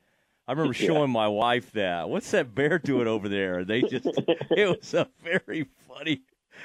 I 0.47 0.53
remember 0.53 0.73
showing 0.73 1.11
my 1.11 1.27
wife 1.27 1.71
that. 1.73 2.09
What's 2.09 2.31
that 2.31 2.53
bear 2.53 2.79
doing 2.79 3.07
over 3.07 3.29
there? 3.29 3.63
They 3.63 3.81
just 3.81 4.05
it 4.51 4.79
was 4.79 4.93
a 4.93 5.07
very 5.23 5.67
funny. 5.87 6.21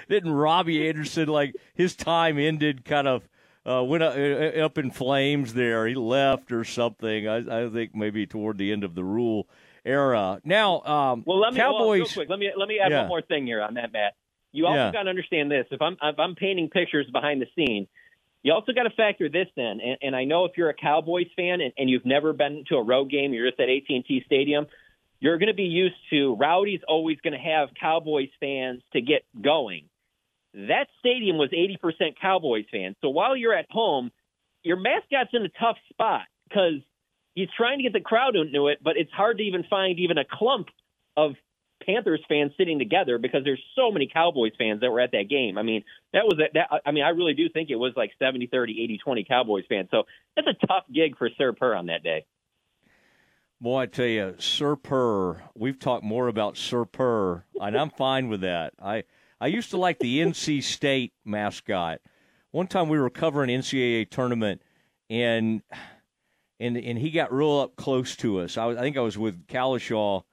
Didn't 0.08 0.32
Robbie 0.32 0.88
Anderson 0.88 1.28
like 1.28 1.54
his 1.74 1.94
time 1.94 2.38
ended 2.38 2.84
kind 2.84 3.06
of 3.08 3.28
uh, 3.68 3.82
went 3.82 4.02
up, 4.02 4.14
uh, 4.16 4.64
up 4.64 4.78
in 4.78 4.90
flames 4.90 5.54
there. 5.54 5.86
He 5.86 5.94
left 5.94 6.52
or 6.52 6.64
something. 6.64 7.28
I, 7.28 7.64
I 7.64 7.70
think 7.70 7.94
maybe 7.94 8.26
toward 8.26 8.58
the 8.58 8.72
end 8.72 8.84
of 8.84 8.94
the 8.94 9.04
Rhule 9.04 9.48
era. 9.84 10.40
Now, 10.44 10.82
um, 10.82 11.22
well, 11.26 11.40
let 11.40 11.52
me 11.52 11.60
Cowboys. 11.60 11.80
Well, 11.80 11.92
real 11.92 12.06
quick, 12.06 12.28
let 12.28 12.38
me 12.38 12.50
let 12.56 12.68
me 12.68 12.78
add 12.78 12.92
yeah. 12.92 13.00
one 13.00 13.08
more 13.08 13.22
thing 13.22 13.46
here 13.46 13.62
on 13.62 13.74
that, 13.74 13.92
Matt. 13.92 14.14
You 14.52 14.66
also 14.66 14.76
yeah. 14.76 14.92
got 14.92 15.04
to 15.04 15.10
understand 15.10 15.50
this. 15.50 15.66
If 15.70 15.82
I'm 15.82 15.96
if 16.02 16.18
I'm 16.18 16.34
painting 16.34 16.70
pictures 16.70 17.06
behind 17.12 17.42
the 17.42 17.46
scene, 17.54 17.88
you 18.46 18.52
also 18.52 18.72
got 18.72 18.84
to 18.84 18.90
factor 18.90 19.28
this 19.28 19.48
in. 19.56 19.80
And, 19.82 19.98
and 20.00 20.14
I 20.14 20.22
know 20.22 20.44
if 20.44 20.52
you're 20.56 20.68
a 20.68 20.74
Cowboys 20.74 21.26
fan 21.34 21.60
and, 21.60 21.72
and 21.76 21.90
you've 21.90 22.06
never 22.06 22.32
been 22.32 22.62
to 22.68 22.76
a 22.76 22.82
road 22.82 23.10
game, 23.10 23.32
you're 23.32 23.50
just 23.50 23.58
at 23.58 23.68
AT&T 23.68 24.22
Stadium. 24.24 24.66
You're 25.18 25.38
going 25.38 25.48
to 25.48 25.54
be 25.54 25.64
used 25.64 25.96
to 26.10 26.36
Rowdy's 26.36 26.82
always 26.86 27.18
going 27.24 27.32
to 27.32 27.40
have 27.40 27.70
Cowboys 27.80 28.28
fans 28.38 28.82
to 28.92 29.00
get 29.00 29.24
going. 29.42 29.88
That 30.54 30.86
stadium 31.00 31.38
was 31.38 31.50
80% 31.50 32.14
Cowboys 32.22 32.66
fans. 32.70 32.94
So 33.00 33.08
while 33.08 33.36
you're 33.36 33.52
at 33.52 33.66
home, 33.68 34.12
your 34.62 34.76
mascot's 34.76 35.30
in 35.32 35.42
a 35.42 35.48
tough 35.48 35.78
spot 35.90 36.22
because 36.48 36.82
he's 37.34 37.48
trying 37.56 37.78
to 37.78 37.82
get 37.82 37.94
the 37.94 38.00
crowd 38.00 38.36
into 38.36 38.68
it, 38.68 38.78
but 38.80 38.96
it's 38.96 39.10
hard 39.10 39.38
to 39.38 39.42
even 39.42 39.64
find 39.68 39.98
even 39.98 40.18
a 40.18 40.24
clump 40.24 40.68
of 41.16 41.32
Panthers 41.86 42.20
fans 42.28 42.52
sitting 42.58 42.78
together 42.78 43.18
because 43.18 43.44
there's 43.44 43.62
so 43.76 43.90
many 43.90 44.10
Cowboys 44.12 44.52
fans 44.58 44.80
that 44.80 44.90
were 44.90 45.00
at 45.00 45.12
that 45.12 45.28
game. 45.30 45.56
I 45.56 45.62
mean, 45.62 45.84
that 46.12 46.24
was 46.24 46.38
that. 46.38 46.80
I 46.84 46.90
mean, 46.90 47.04
I 47.04 47.10
really 47.10 47.34
do 47.34 47.48
think 47.48 47.70
it 47.70 47.76
was 47.76 47.92
like 47.96 48.10
70, 48.18 48.48
30, 48.48 48.82
80, 48.82 48.98
20 48.98 49.24
Cowboys 49.24 49.64
fans. 49.68 49.88
So 49.90 50.04
that's 50.34 50.48
a 50.48 50.66
tough 50.66 50.84
gig 50.92 51.16
for 51.16 51.30
Sir 51.38 51.52
Purr 51.52 51.74
on 51.74 51.86
that 51.86 52.02
day. 52.02 52.26
Boy, 53.60 53.82
I 53.82 53.86
tell 53.86 54.06
you, 54.06 54.34
Sir 54.38 54.76
Purr. 54.76 55.42
We've 55.54 55.78
talked 55.78 56.04
more 56.04 56.28
about 56.28 56.58
Sir 56.58 56.84
Purr, 56.84 57.44
and 57.60 57.76
I'm 57.76 57.90
fine 57.90 58.28
with 58.28 58.42
that. 58.42 58.74
I 58.82 59.04
I 59.40 59.46
used 59.46 59.70
to 59.70 59.78
like 59.78 59.98
the 59.98 60.18
NC 60.22 60.62
State 60.62 61.12
mascot. 61.24 62.00
One 62.50 62.66
time 62.66 62.88
we 62.88 62.98
were 62.98 63.10
covering 63.10 63.50
NCAA 63.50 64.10
tournament, 64.10 64.60
and 65.08 65.62
and 66.60 66.76
and 66.76 66.98
he 66.98 67.10
got 67.10 67.32
real 67.32 67.60
up 67.60 67.76
close 67.76 68.16
to 68.16 68.40
us. 68.40 68.56
I, 68.56 68.66
was, 68.66 68.76
I 68.76 68.80
think 68.80 68.96
I 68.96 69.00
was 69.00 69.18
with 69.18 69.46
Kalishaw, 69.46 70.24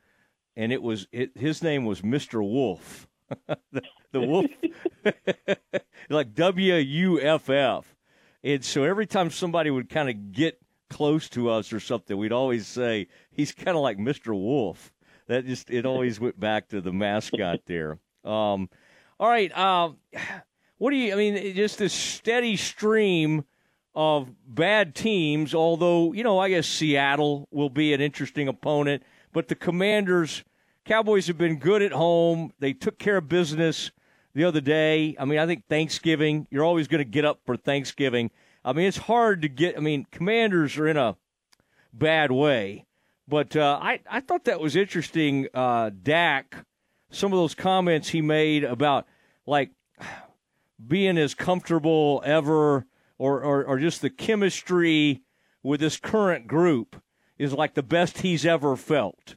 and 0.55 0.71
it 0.71 0.81
was 0.81 1.07
it, 1.11 1.31
his 1.37 1.63
name 1.63 1.85
was 1.85 2.03
Mister 2.03 2.41
Wolf, 2.41 3.07
the, 3.71 3.81
the 4.11 4.21
Wolf, 4.21 4.45
like 6.09 6.33
W 6.33 6.75
U 6.75 7.21
F 7.21 7.49
F. 7.49 7.95
And 8.43 8.63
so 8.63 8.83
every 8.83 9.05
time 9.07 9.29
somebody 9.29 9.71
would 9.71 9.89
kind 9.89 10.09
of 10.09 10.31
get 10.33 10.59
close 10.89 11.29
to 11.29 11.49
us 11.49 11.71
or 11.71 11.79
something, 11.79 12.17
we'd 12.17 12.33
always 12.33 12.67
say 12.67 13.07
he's 13.31 13.51
kind 13.51 13.77
of 13.77 13.83
like 13.83 13.97
Mister 13.97 14.33
Wolf. 14.33 14.93
That 15.27 15.45
just 15.45 15.69
it 15.69 15.85
always 15.85 16.19
went 16.19 16.39
back 16.39 16.69
to 16.69 16.81
the 16.81 16.91
mascot 16.91 17.61
there. 17.65 17.99
Um, 18.25 18.69
all 19.19 19.29
right, 19.29 19.57
um, 19.57 19.97
what 20.77 20.91
do 20.91 20.97
you? 20.97 21.13
I 21.13 21.15
mean, 21.15 21.55
just 21.55 21.77
this 21.77 21.93
steady 21.93 22.57
stream 22.57 23.45
of 23.95 24.29
bad 24.47 24.95
teams, 24.95 25.53
although, 25.53 26.13
you 26.13 26.23
know, 26.23 26.39
I 26.39 26.49
guess 26.49 26.67
Seattle 26.67 27.47
will 27.51 27.69
be 27.69 27.93
an 27.93 28.01
interesting 28.01 28.47
opponent. 28.47 29.03
But 29.33 29.47
the 29.47 29.55
Commanders, 29.55 30.43
Cowboys 30.85 31.27
have 31.27 31.37
been 31.37 31.57
good 31.57 31.81
at 31.81 31.91
home. 31.91 32.53
They 32.59 32.73
took 32.73 32.99
care 32.99 33.17
of 33.17 33.27
business 33.27 33.91
the 34.35 34.43
other 34.43 34.61
day. 34.61 35.15
I 35.19 35.25
mean, 35.25 35.39
I 35.39 35.47
think 35.47 35.65
Thanksgiving, 35.67 36.47
you're 36.51 36.63
always 36.63 36.87
going 36.87 36.99
to 36.99 37.09
get 37.09 37.25
up 37.25 37.39
for 37.45 37.57
Thanksgiving. 37.57 38.31
I 38.63 38.73
mean, 38.73 38.85
it's 38.85 38.97
hard 38.97 39.41
to 39.41 39.49
get. 39.49 39.75
I 39.75 39.79
mean, 39.81 40.05
Commanders 40.11 40.77
are 40.77 40.87
in 40.87 40.97
a 40.97 41.17
bad 41.91 42.31
way. 42.31 42.85
But 43.27 43.55
uh, 43.55 43.79
I, 43.81 44.01
I 44.09 44.19
thought 44.19 44.45
that 44.45 44.59
was 44.59 44.75
interesting, 44.75 45.47
uh, 45.53 45.91
Dak, 46.01 46.65
some 47.09 47.31
of 47.31 47.37
those 47.37 47.55
comments 47.55 48.09
he 48.09 48.21
made 48.21 48.63
about, 48.63 49.07
like, 49.45 49.71
being 50.85 51.17
as 51.17 51.33
comfortable 51.33 52.21
ever 52.25 52.85
or, 53.17 53.41
or, 53.41 53.63
or 53.63 53.79
just 53.79 54.01
the 54.01 54.09
chemistry 54.09 55.21
with 55.61 55.79
this 55.79 55.97
current 55.97 56.47
group 56.47 57.01
is 57.37 57.53
like 57.53 57.73
the 57.73 57.83
best 57.83 58.19
he's 58.19 58.45
ever 58.45 58.75
felt. 58.75 59.35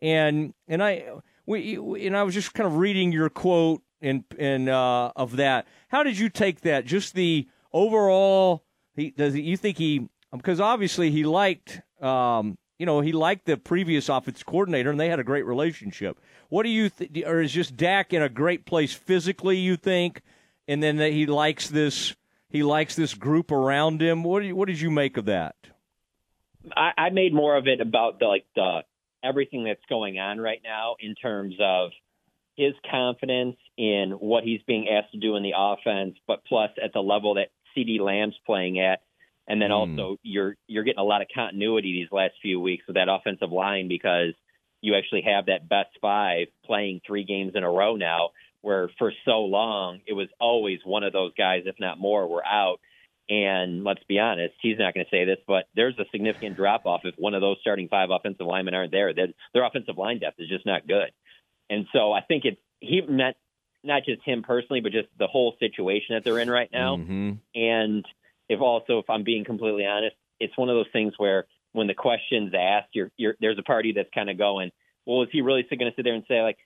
and 0.00 0.54
and 0.68 0.82
I 0.82 1.04
we 1.46 2.06
and 2.06 2.16
I 2.16 2.22
was 2.22 2.34
just 2.34 2.54
kind 2.54 2.66
of 2.66 2.76
reading 2.76 3.12
your 3.12 3.28
quote 3.28 3.82
and 4.00 4.24
and 4.38 4.68
uh, 4.68 5.12
of 5.16 5.36
that. 5.36 5.66
How 5.88 6.02
did 6.02 6.18
you 6.18 6.28
take 6.28 6.60
that? 6.62 6.84
Just 6.84 7.14
the 7.14 7.48
overall. 7.72 8.64
He 8.94 9.10
does. 9.10 9.34
He, 9.34 9.42
you 9.42 9.56
think 9.56 9.78
he 9.78 10.08
because 10.32 10.60
obviously 10.60 11.10
he 11.10 11.24
liked. 11.24 11.80
Um, 12.00 12.58
you 12.78 12.84
know, 12.84 13.00
he 13.00 13.12
liked 13.12 13.46
the 13.46 13.56
previous 13.56 14.10
offense 14.10 14.42
coordinator, 14.42 14.90
and 14.90 15.00
they 15.00 15.08
had 15.08 15.18
a 15.18 15.24
great 15.24 15.46
relationship. 15.46 16.20
What 16.50 16.64
do 16.64 16.68
you 16.68 16.90
think? 16.90 17.22
Or 17.26 17.40
is 17.40 17.52
just 17.52 17.74
Dak 17.76 18.12
in 18.12 18.20
a 18.20 18.28
great 18.28 18.66
place 18.66 18.92
physically? 18.92 19.56
You 19.56 19.76
think, 19.76 20.20
and 20.68 20.82
then 20.82 20.96
that 20.96 21.12
he 21.12 21.24
likes 21.24 21.68
this. 21.68 22.14
He 22.48 22.62
likes 22.62 22.94
this 22.94 23.14
group 23.14 23.50
around 23.50 24.02
him. 24.02 24.22
What 24.22 24.40
do 24.40 24.46
you, 24.48 24.56
what 24.56 24.68
did 24.68 24.80
you 24.80 24.90
make 24.90 25.16
of 25.16 25.24
that? 25.24 25.56
I, 26.74 26.92
I 26.96 27.10
made 27.10 27.34
more 27.34 27.56
of 27.56 27.66
it 27.66 27.80
about 27.80 28.18
the 28.18 28.26
like 28.26 28.46
the 28.54 28.80
everything 29.22 29.64
that's 29.64 29.84
going 29.88 30.18
on 30.18 30.38
right 30.38 30.60
now 30.62 30.96
in 31.00 31.14
terms 31.14 31.54
of 31.60 31.90
his 32.56 32.72
confidence 32.90 33.56
in 33.76 34.12
what 34.18 34.44
he's 34.44 34.60
being 34.66 34.88
asked 34.88 35.12
to 35.12 35.18
do 35.18 35.36
in 35.36 35.42
the 35.42 35.52
offense, 35.56 36.16
but 36.26 36.44
plus 36.44 36.70
at 36.82 36.92
the 36.92 37.00
level 37.00 37.34
that 37.34 37.48
CeeDee 37.76 38.00
Lamb's 38.00 38.36
playing 38.46 38.80
at. 38.80 39.02
And 39.46 39.60
then 39.60 39.70
mm. 39.70 39.74
also 39.74 40.18
you're 40.22 40.56
you're 40.66 40.84
getting 40.84 40.98
a 40.98 41.04
lot 41.04 41.22
of 41.22 41.28
continuity 41.32 41.92
these 41.92 42.10
last 42.10 42.34
few 42.42 42.58
weeks 42.58 42.84
with 42.86 42.96
that 42.96 43.08
offensive 43.08 43.52
line 43.52 43.88
because 43.88 44.32
you 44.80 44.94
actually 44.94 45.22
have 45.22 45.46
that 45.46 45.68
best 45.68 45.90
five 46.00 46.48
playing 46.64 47.00
three 47.06 47.24
games 47.24 47.52
in 47.54 47.62
a 47.62 47.70
row 47.70 47.96
now, 47.96 48.30
where 48.60 48.90
for 48.98 49.12
so 49.24 49.40
long 49.40 50.00
it 50.06 50.14
was 50.14 50.28
always 50.40 50.80
one 50.84 51.04
of 51.04 51.12
those 51.12 51.32
guys, 51.36 51.62
if 51.66 51.76
not 51.78 51.98
more, 51.98 52.26
were 52.26 52.44
out. 52.44 52.80
And 53.28 53.82
let's 53.82 54.04
be 54.04 54.20
honest, 54.20 54.54
he's 54.62 54.78
not 54.78 54.94
going 54.94 55.04
to 55.04 55.10
say 55.10 55.24
this, 55.24 55.38
but 55.46 55.64
there's 55.74 55.98
a 55.98 56.04
significant 56.12 56.56
drop 56.56 56.86
off 56.86 57.00
if 57.04 57.14
one 57.18 57.34
of 57.34 57.40
those 57.40 57.56
starting 57.60 57.88
five 57.88 58.10
offensive 58.10 58.46
linemen 58.46 58.74
aren't 58.74 58.92
there. 58.92 59.12
Their, 59.12 59.28
their 59.52 59.64
offensive 59.64 59.98
line 59.98 60.20
depth 60.20 60.38
is 60.38 60.48
just 60.48 60.64
not 60.64 60.86
good. 60.86 61.10
And 61.68 61.86
so 61.92 62.12
I 62.12 62.20
think 62.20 62.44
it's 62.44 62.60
he 62.78 63.00
meant 63.00 63.36
not 63.82 64.04
just 64.04 64.22
him 64.22 64.42
personally, 64.42 64.80
but 64.80 64.92
just 64.92 65.08
the 65.18 65.26
whole 65.26 65.56
situation 65.58 66.14
that 66.14 66.24
they're 66.24 66.38
in 66.38 66.50
right 66.50 66.70
now. 66.72 66.96
Mm-hmm. 66.96 67.32
And 67.54 68.04
if 68.48 68.60
also, 68.60 68.98
if 68.98 69.10
I'm 69.10 69.24
being 69.24 69.44
completely 69.44 69.86
honest, 69.86 70.16
it's 70.38 70.56
one 70.56 70.68
of 70.68 70.76
those 70.76 70.92
things 70.92 71.14
where 71.16 71.46
when 71.72 71.86
the 71.86 71.94
question's 71.94 72.52
asked, 72.54 72.90
you're, 72.92 73.10
you're 73.16 73.34
there's 73.40 73.58
a 73.58 73.62
party 73.62 73.92
that's 73.92 74.08
kind 74.14 74.30
of 74.30 74.38
going, 74.38 74.70
well, 75.04 75.22
is 75.22 75.28
he 75.32 75.40
really 75.40 75.62
going 75.62 75.90
to 75.90 75.96
sit 75.96 76.04
there 76.04 76.14
and 76.14 76.24
say 76.28 76.42
like, 76.42 76.58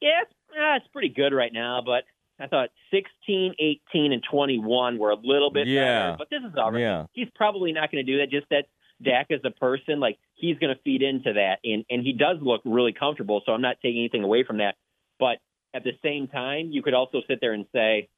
yeah, 0.00 0.22
it's, 0.22 0.32
uh, 0.50 0.76
it's 0.76 0.86
pretty 0.92 1.08
good 1.10 1.32
right 1.32 1.52
now, 1.52 1.82
but 1.84 2.04
I 2.40 2.46
thought 2.46 2.70
16, 2.90 3.54
18, 3.58 4.12
and 4.12 4.22
21 4.28 4.98
were 4.98 5.10
a 5.10 5.16
little 5.16 5.50
bit 5.50 5.66
yeah. 5.66 6.12
better, 6.12 6.16
but 6.18 6.30
this 6.30 6.40
is 6.42 6.56
all 6.56 6.72
right. 6.72 6.80
Yeah. 6.80 7.06
He's 7.12 7.28
probably 7.34 7.72
not 7.72 7.92
going 7.92 8.04
to 8.04 8.12
do 8.12 8.18
that. 8.18 8.30
Just 8.30 8.48
that 8.50 8.66
Dak 9.02 9.30
as 9.30 9.40
a 9.44 9.50
person, 9.50 10.00
like 10.00 10.18
he's 10.34 10.58
going 10.58 10.74
to 10.74 10.80
feed 10.82 11.02
into 11.02 11.34
that, 11.34 11.58
and 11.64 11.84
and 11.90 12.02
he 12.02 12.12
does 12.12 12.38
look 12.40 12.62
really 12.64 12.92
comfortable. 12.92 13.42
So 13.44 13.52
I'm 13.52 13.62
not 13.62 13.76
taking 13.82 14.00
anything 14.00 14.24
away 14.24 14.44
from 14.44 14.58
that. 14.58 14.76
But 15.18 15.38
at 15.74 15.84
the 15.84 15.92
same 16.02 16.28
time, 16.28 16.68
you 16.70 16.82
could 16.82 16.94
also 16.94 17.20
sit 17.28 17.38
there 17.40 17.52
and 17.52 17.66
say, 17.72 18.08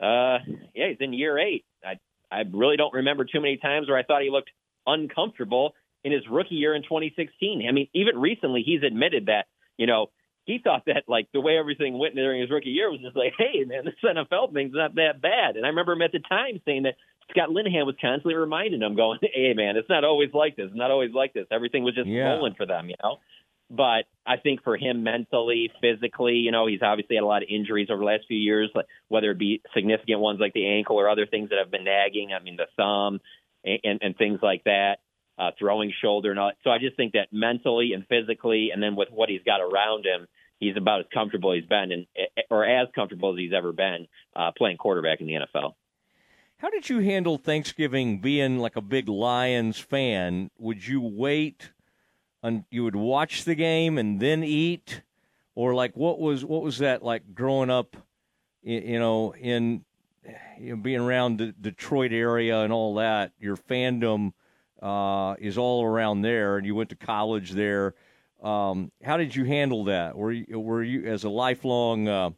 uh, 0.00 0.38
yeah, 0.74 0.88
he's 0.88 0.98
in 1.00 1.12
year 1.12 1.38
eight. 1.38 1.64
I 1.84 1.98
I 2.30 2.44
really 2.52 2.76
don't 2.76 2.92
remember 2.92 3.24
too 3.24 3.40
many 3.40 3.56
times 3.56 3.88
where 3.88 3.98
I 3.98 4.02
thought 4.02 4.22
he 4.22 4.30
looked 4.30 4.50
uncomfortable 4.86 5.74
in 6.04 6.12
his 6.12 6.22
rookie 6.30 6.54
year 6.54 6.74
in 6.74 6.82
2016. 6.82 7.66
I 7.68 7.72
mean, 7.72 7.88
even 7.94 8.18
recently, 8.18 8.62
he's 8.64 8.82
admitted 8.82 9.26
that 9.26 9.46
you 9.76 9.86
know 9.86 10.10
he 10.48 10.58
thought 10.64 10.84
that 10.86 11.04
like 11.06 11.28
the 11.34 11.42
way 11.42 11.58
everything 11.58 11.98
went 11.98 12.14
during 12.14 12.40
his 12.40 12.50
rookie 12.50 12.70
year 12.70 12.90
was 12.90 13.00
just 13.00 13.14
like, 13.14 13.34
hey 13.36 13.64
man, 13.64 13.84
this 13.84 13.94
NFL 14.02 14.54
thing's 14.54 14.72
not 14.74 14.94
that 14.94 15.20
bad. 15.20 15.56
And 15.56 15.66
I 15.66 15.68
remember 15.68 15.92
him 15.92 16.02
at 16.02 16.12
the 16.12 16.20
time 16.20 16.60
saying 16.64 16.84
that 16.84 16.94
Scott 17.30 17.50
Linehan 17.50 17.84
was 17.84 17.96
constantly 18.00 18.34
reminding 18.34 18.80
him, 18.80 18.96
going, 18.96 19.18
hey 19.34 19.52
man, 19.54 19.76
it's 19.76 19.90
not 19.90 20.04
always 20.04 20.30
like 20.32 20.56
this. 20.56 20.66
It's 20.68 20.76
not 20.76 20.90
always 20.90 21.12
like 21.12 21.34
this. 21.34 21.46
Everything 21.50 21.84
was 21.84 21.94
just 21.94 22.08
yeah. 22.08 22.32
rolling 22.32 22.54
for 22.54 22.64
them, 22.64 22.88
you 22.88 22.96
know. 23.02 23.18
But 23.70 24.08
I 24.26 24.38
think 24.42 24.64
for 24.64 24.78
him 24.78 25.04
mentally, 25.04 25.70
physically, 25.82 26.36
you 26.36 26.50
know, 26.50 26.66
he's 26.66 26.80
obviously 26.80 27.16
had 27.16 27.22
a 27.22 27.26
lot 27.26 27.42
of 27.42 27.50
injuries 27.50 27.88
over 27.90 27.98
the 27.98 28.06
last 28.06 28.24
few 28.26 28.38
years, 28.38 28.70
like 28.74 28.86
whether 29.08 29.30
it 29.30 29.38
be 29.38 29.60
significant 29.74 30.20
ones 30.20 30.40
like 30.40 30.54
the 30.54 30.66
ankle 30.66 30.96
or 30.96 31.10
other 31.10 31.26
things 31.26 31.50
that 31.50 31.58
have 31.58 31.70
been 31.70 31.84
nagging. 31.84 32.30
I 32.32 32.42
mean, 32.42 32.56
the 32.56 32.64
thumb 32.78 33.20
and, 33.62 33.78
and, 33.84 33.98
and 34.02 34.16
things 34.16 34.38
like 34.42 34.64
that 34.64 35.00
uh, 35.38 35.50
throwing 35.58 35.92
shoulder 36.02 36.30
and 36.30 36.40
all. 36.40 36.52
So 36.64 36.70
I 36.70 36.78
just 36.78 36.96
think 36.96 37.12
that 37.12 37.28
mentally 37.30 37.92
and 37.94 38.06
physically, 38.06 38.70
and 38.72 38.82
then 38.82 38.96
with 38.96 39.08
what 39.10 39.28
he's 39.28 39.42
got 39.44 39.60
around 39.60 40.04
him, 40.04 40.26
he's 40.58 40.76
about 40.76 41.00
as 41.00 41.06
comfortable 41.12 41.52
he's 41.52 41.64
been, 41.64 41.92
and 41.92 42.06
or 42.50 42.64
as 42.64 42.88
comfortable 42.94 43.32
as 43.32 43.38
he's 43.38 43.52
ever 43.52 43.72
been 43.72 44.06
uh, 44.36 44.50
playing 44.56 44.76
quarterback 44.76 45.20
in 45.20 45.26
the 45.26 45.34
NFL. 45.34 45.74
How 46.58 46.70
did 46.70 46.88
you 46.88 46.98
handle 46.98 47.38
Thanksgiving 47.38 48.20
being 48.20 48.58
like 48.58 48.74
a 48.74 48.80
big 48.80 49.08
Lions 49.08 49.78
fan? 49.78 50.50
Would 50.58 50.86
you 50.86 51.00
wait 51.00 51.70
and 52.42 52.64
you 52.70 52.84
would 52.84 52.96
watch 52.96 53.44
the 53.44 53.54
game 53.54 53.98
and 53.98 54.20
then 54.20 54.42
eat, 54.42 55.02
or 55.54 55.74
like 55.74 55.96
what 55.96 56.18
was 56.18 56.44
what 56.44 56.62
was 56.62 56.78
that 56.78 57.02
like 57.02 57.34
growing 57.34 57.70
up? 57.70 57.96
You 58.62 58.98
know, 58.98 59.34
in 59.34 59.84
you 60.58 60.70
know, 60.70 60.82
being 60.82 61.00
around 61.00 61.38
the 61.38 61.52
Detroit 61.52 62.12
area 62.12 62.60
and 62.60 62.72
all 62.72 62.96
that, 62.96 63.32
your 63.38 63.56
fandom 63.56 64.32
uh, 64.82 65.34
is 65.38 65.58
all 65.58 65.84
around 65.84 66.22
there, 66.22 66.56
and 66.56 66.66
you 66.66 66.74
went 66.74 66.90
to 66.90 66.96
college 66.96 67.52
there. 67.52 67.94
Um, 68.42 68.92
how 69.02 69.16
did 69.16 69.34
you 69.34 69.44
handle 69.44 69.84
that? 69.84 70.16
Were 70.16 70.32
you, 70.32 70.60
were 70.60 70.82
you 70.82 71.06
as 71.06 71.24
a 71.24 71.28
lifelong 71.28 72.08
uh, 72.08 72.30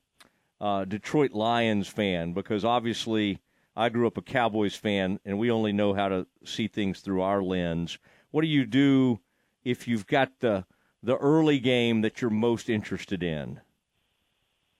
uh, 0.60 0.84
Detroit 0.84 1.32
Lions 1.32 1.88
fan? 1.88 2.32
Because 2.32 2.64
obviously, 2.64 3.40
I 3.76 3.88
grew 3.88 4.06
up 4.06 4.16
a 4.16 4.22
Cowboys 4.22 4.74
fan, 4.74 5.20
and 5.24 5.38
we 5.38 5.50
only 5.50 5.72
know 5.72 5.92
how 5.94 6.08
to 6.08 6.26
see 6.44 6.68
things 6.68 7.00
through 7.00 7.22
our 7.22 7.42
lens. 7.42 7.98
What 8.30 8.42
do 8.42 8.48
you 8.48 8.64
do 8.64 9.20
if 9.64 9.86
you've 9.86 10.06
got 10.06 10.40
the 10.40 10.64
the 11.02 11.16
early 11.16 11.58
game 11.58 12.02
that 12.02 12.20
you're 12.20 12.30
most 12.30 12.68
interested 12.68 13.22
in? 13.22 13.60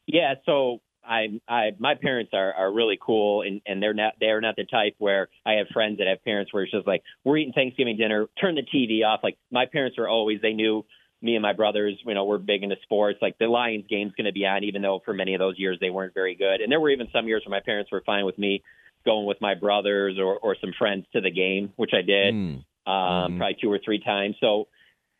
Yeah, 0.07 0.35
so 0.45 0.81
I, 1.05 1.41
I, 1.49 1.71
my 1.79 1.95
parents 1.95 2.33
are, 2.35 2.53
are 2.53 2.73
really 2.73 2.99
cool, 3.00 3.43
and, 3.43 3.61
and 3.67 3.83
they're 3.83 3.95
not, 3.95 4.15
they're 4.21 4.41
not 4.41 4.57
the 4.57 4.65
type 4.65 4.95
where 4.99 5.29
I 5.47 5.55
have 5.55 5.69
friends 5.69 5.99
that 5.99 6.07
have 6.07 6.23
parents 6.25 6.53
where 6.53 6.65
it's 6.65 6.73
just 6.73 6.87
like 6.87 7.03
we're 7.25 7.39
eating 7.39 7.53
Thanksgiving 7.53 7.97
dinner, 7.97 8.27
turn 8.41 8.55
the 8.55 8.62
TV 8.62 9.05
off. 9.05 9.21
Like 9.23 9.39
my 9.50 9.67
parents 9.67 9.99
were 9.99 10.09
always, 10.09 10.41
they 10.43 10.53
knew 10.53 10.85
me 11.23 11.35
and 11.35 11.43
my 11.43 11.53
brothers, 11.53 11.99
you 12.05 12.15
know, 12.15 12.25
we're 12.25 12.39
big 12.39 12.62
into 12.62 12.77
sports. 12.83 13.19
Like 13.21 13.39
the 13.39 13.47
Lions 13.47 13.85
game's 13.89 14.12
going 14.12 14.27
to 14.27 14.33
be 14.33 14.47
on, 14.47 14.65
even 14.65 14.83
though 14.83 15.00
for 15.05 15.12
many 15.12 15.35
of 15.35 15.39
those 15.39 15.59
years 15.59 15.79
they 15.81 15.91
weren't 15.91 16.15
very 16.15 16.35
good. 16.35 16.61
And 16.61 16.73
there 16.73 16.81
were 16.81 16.91
even 16.91 17.09
some 17.12 17.29
years 17.29 17.43
where 17.45 17.59
my 17.59 17.65
parents 17.65 17.93
were 17.93 18.03
fine 18.05 18.25
with 18.25 18.39
me 18.39 18.62
going 19.05 19.27
with 19.27 19.41
my 19.41 19.55
brothers 19.55 20.19
or, 20.19 20.37
or 20.37 20.57
some 20.61 20.73
friends 20.79 21.07
to 21.12 21.21
the 21.21 21.31
game, 21.31 21.73
which 21.77 21.91
I 21.95 22.03
did 22.03 22.35
mm. 22.35 22.65
um, 22.87 23.35
mm. 23.35 23.39
probably 23.39 23.57
two 23.61 23.71
or 23.71 23.81
three 23.85 24.00
times. 24.03 24.37
So, 24.41 24.69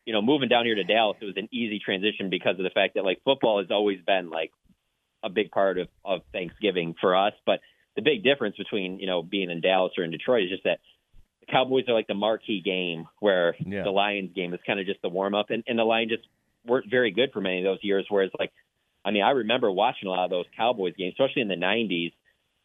you 0.05 0.13
know, 0.13 0.21
moving 0.21 0.49
down 0.49 0.65
here 0.65 0.75
to 0.75 0.83
Dallas, 0.83 1.17
it 1.21 1.25
was 1.25 1.37
an 1.37 1.49
easy 1.51 1.79
transition 1.79 2.29
because 2.29 2.57
of 2.57 2.63
the 2.63 2.71
fact 2.71 2.95
that 2.95 3.05
like 3.05 3.21
football 3.23 3.59
has 3.59 3.69
always 3.71 3.99
been 4.05 4.29
like 4.29 4.51
a 5.23 5.29
big 5.29 5.51
part 5.51 5.77
of, 5.77 5.87
of 6.03 6.21
Thanksgiving 6.31 6.95
for 6.99 7.15
us. 7.15 7.33
But 7.45 7.59
the 7.95 8.01
big 8.01 8.23
difference 8.23 8.55
between, 8.57 8.99
you 8.99 9.07
know, 9.07 9.21
being 9.21 9.51
in 9.51 9.61
Dallas 9.61 9.93
or 9.97 10.03
in 10.03 10.11
Detroit 10.11 10.43
is 10.43 10.49
just 10.49 10.63
that 10.63 10.79
the 11.41 11.51
Cowboys 11.51 11.85
are 11.87 11.93
like 11.93 12.07
the 12.07 12.13
marquee 12.13 12.61
game 12.63 13.07
where 13.19 13.55
yeah. 13.59 13.83
the 13.83 13.89
Lions 13.89 14.31
game 14.35 14.53
is 14.53 14.59
kind 14.65 14.79
of 14.79 14.85
just 14.85 15.01
the 15.01 15.09
warm 15.09 15.35
up 15.35 15.49
and, 15.49 15.63
and 15.67 15.77
the 15.77 15.83
Lions 15.83 16.11
just 16.11 16.27
weren't 16.65 16.89
very 16.89 17.11
good 17.11 17.31
for 17.33 17.41
many 17.41 17.59
of 17.59 17.63
those 17.63 17.79
years. 17.81 18.05
Whereas 18.09 18.31
like, 18.37 18.51
I 19.03 19.11
mean, 19.11 19.23
I 19.23 19.31
remember 19.31 19.71
watching 19.71 20.07
a 20.07 20.11
lot 20.11 20.25
of 20.25 20.29
those 20.29 20.45
Cowboys 20.55 20.93
games, 20.97 21.15
especially 21.19 21.41
in 21.41 21.47
the 21.47 21.55
nineties. 21.55 22.11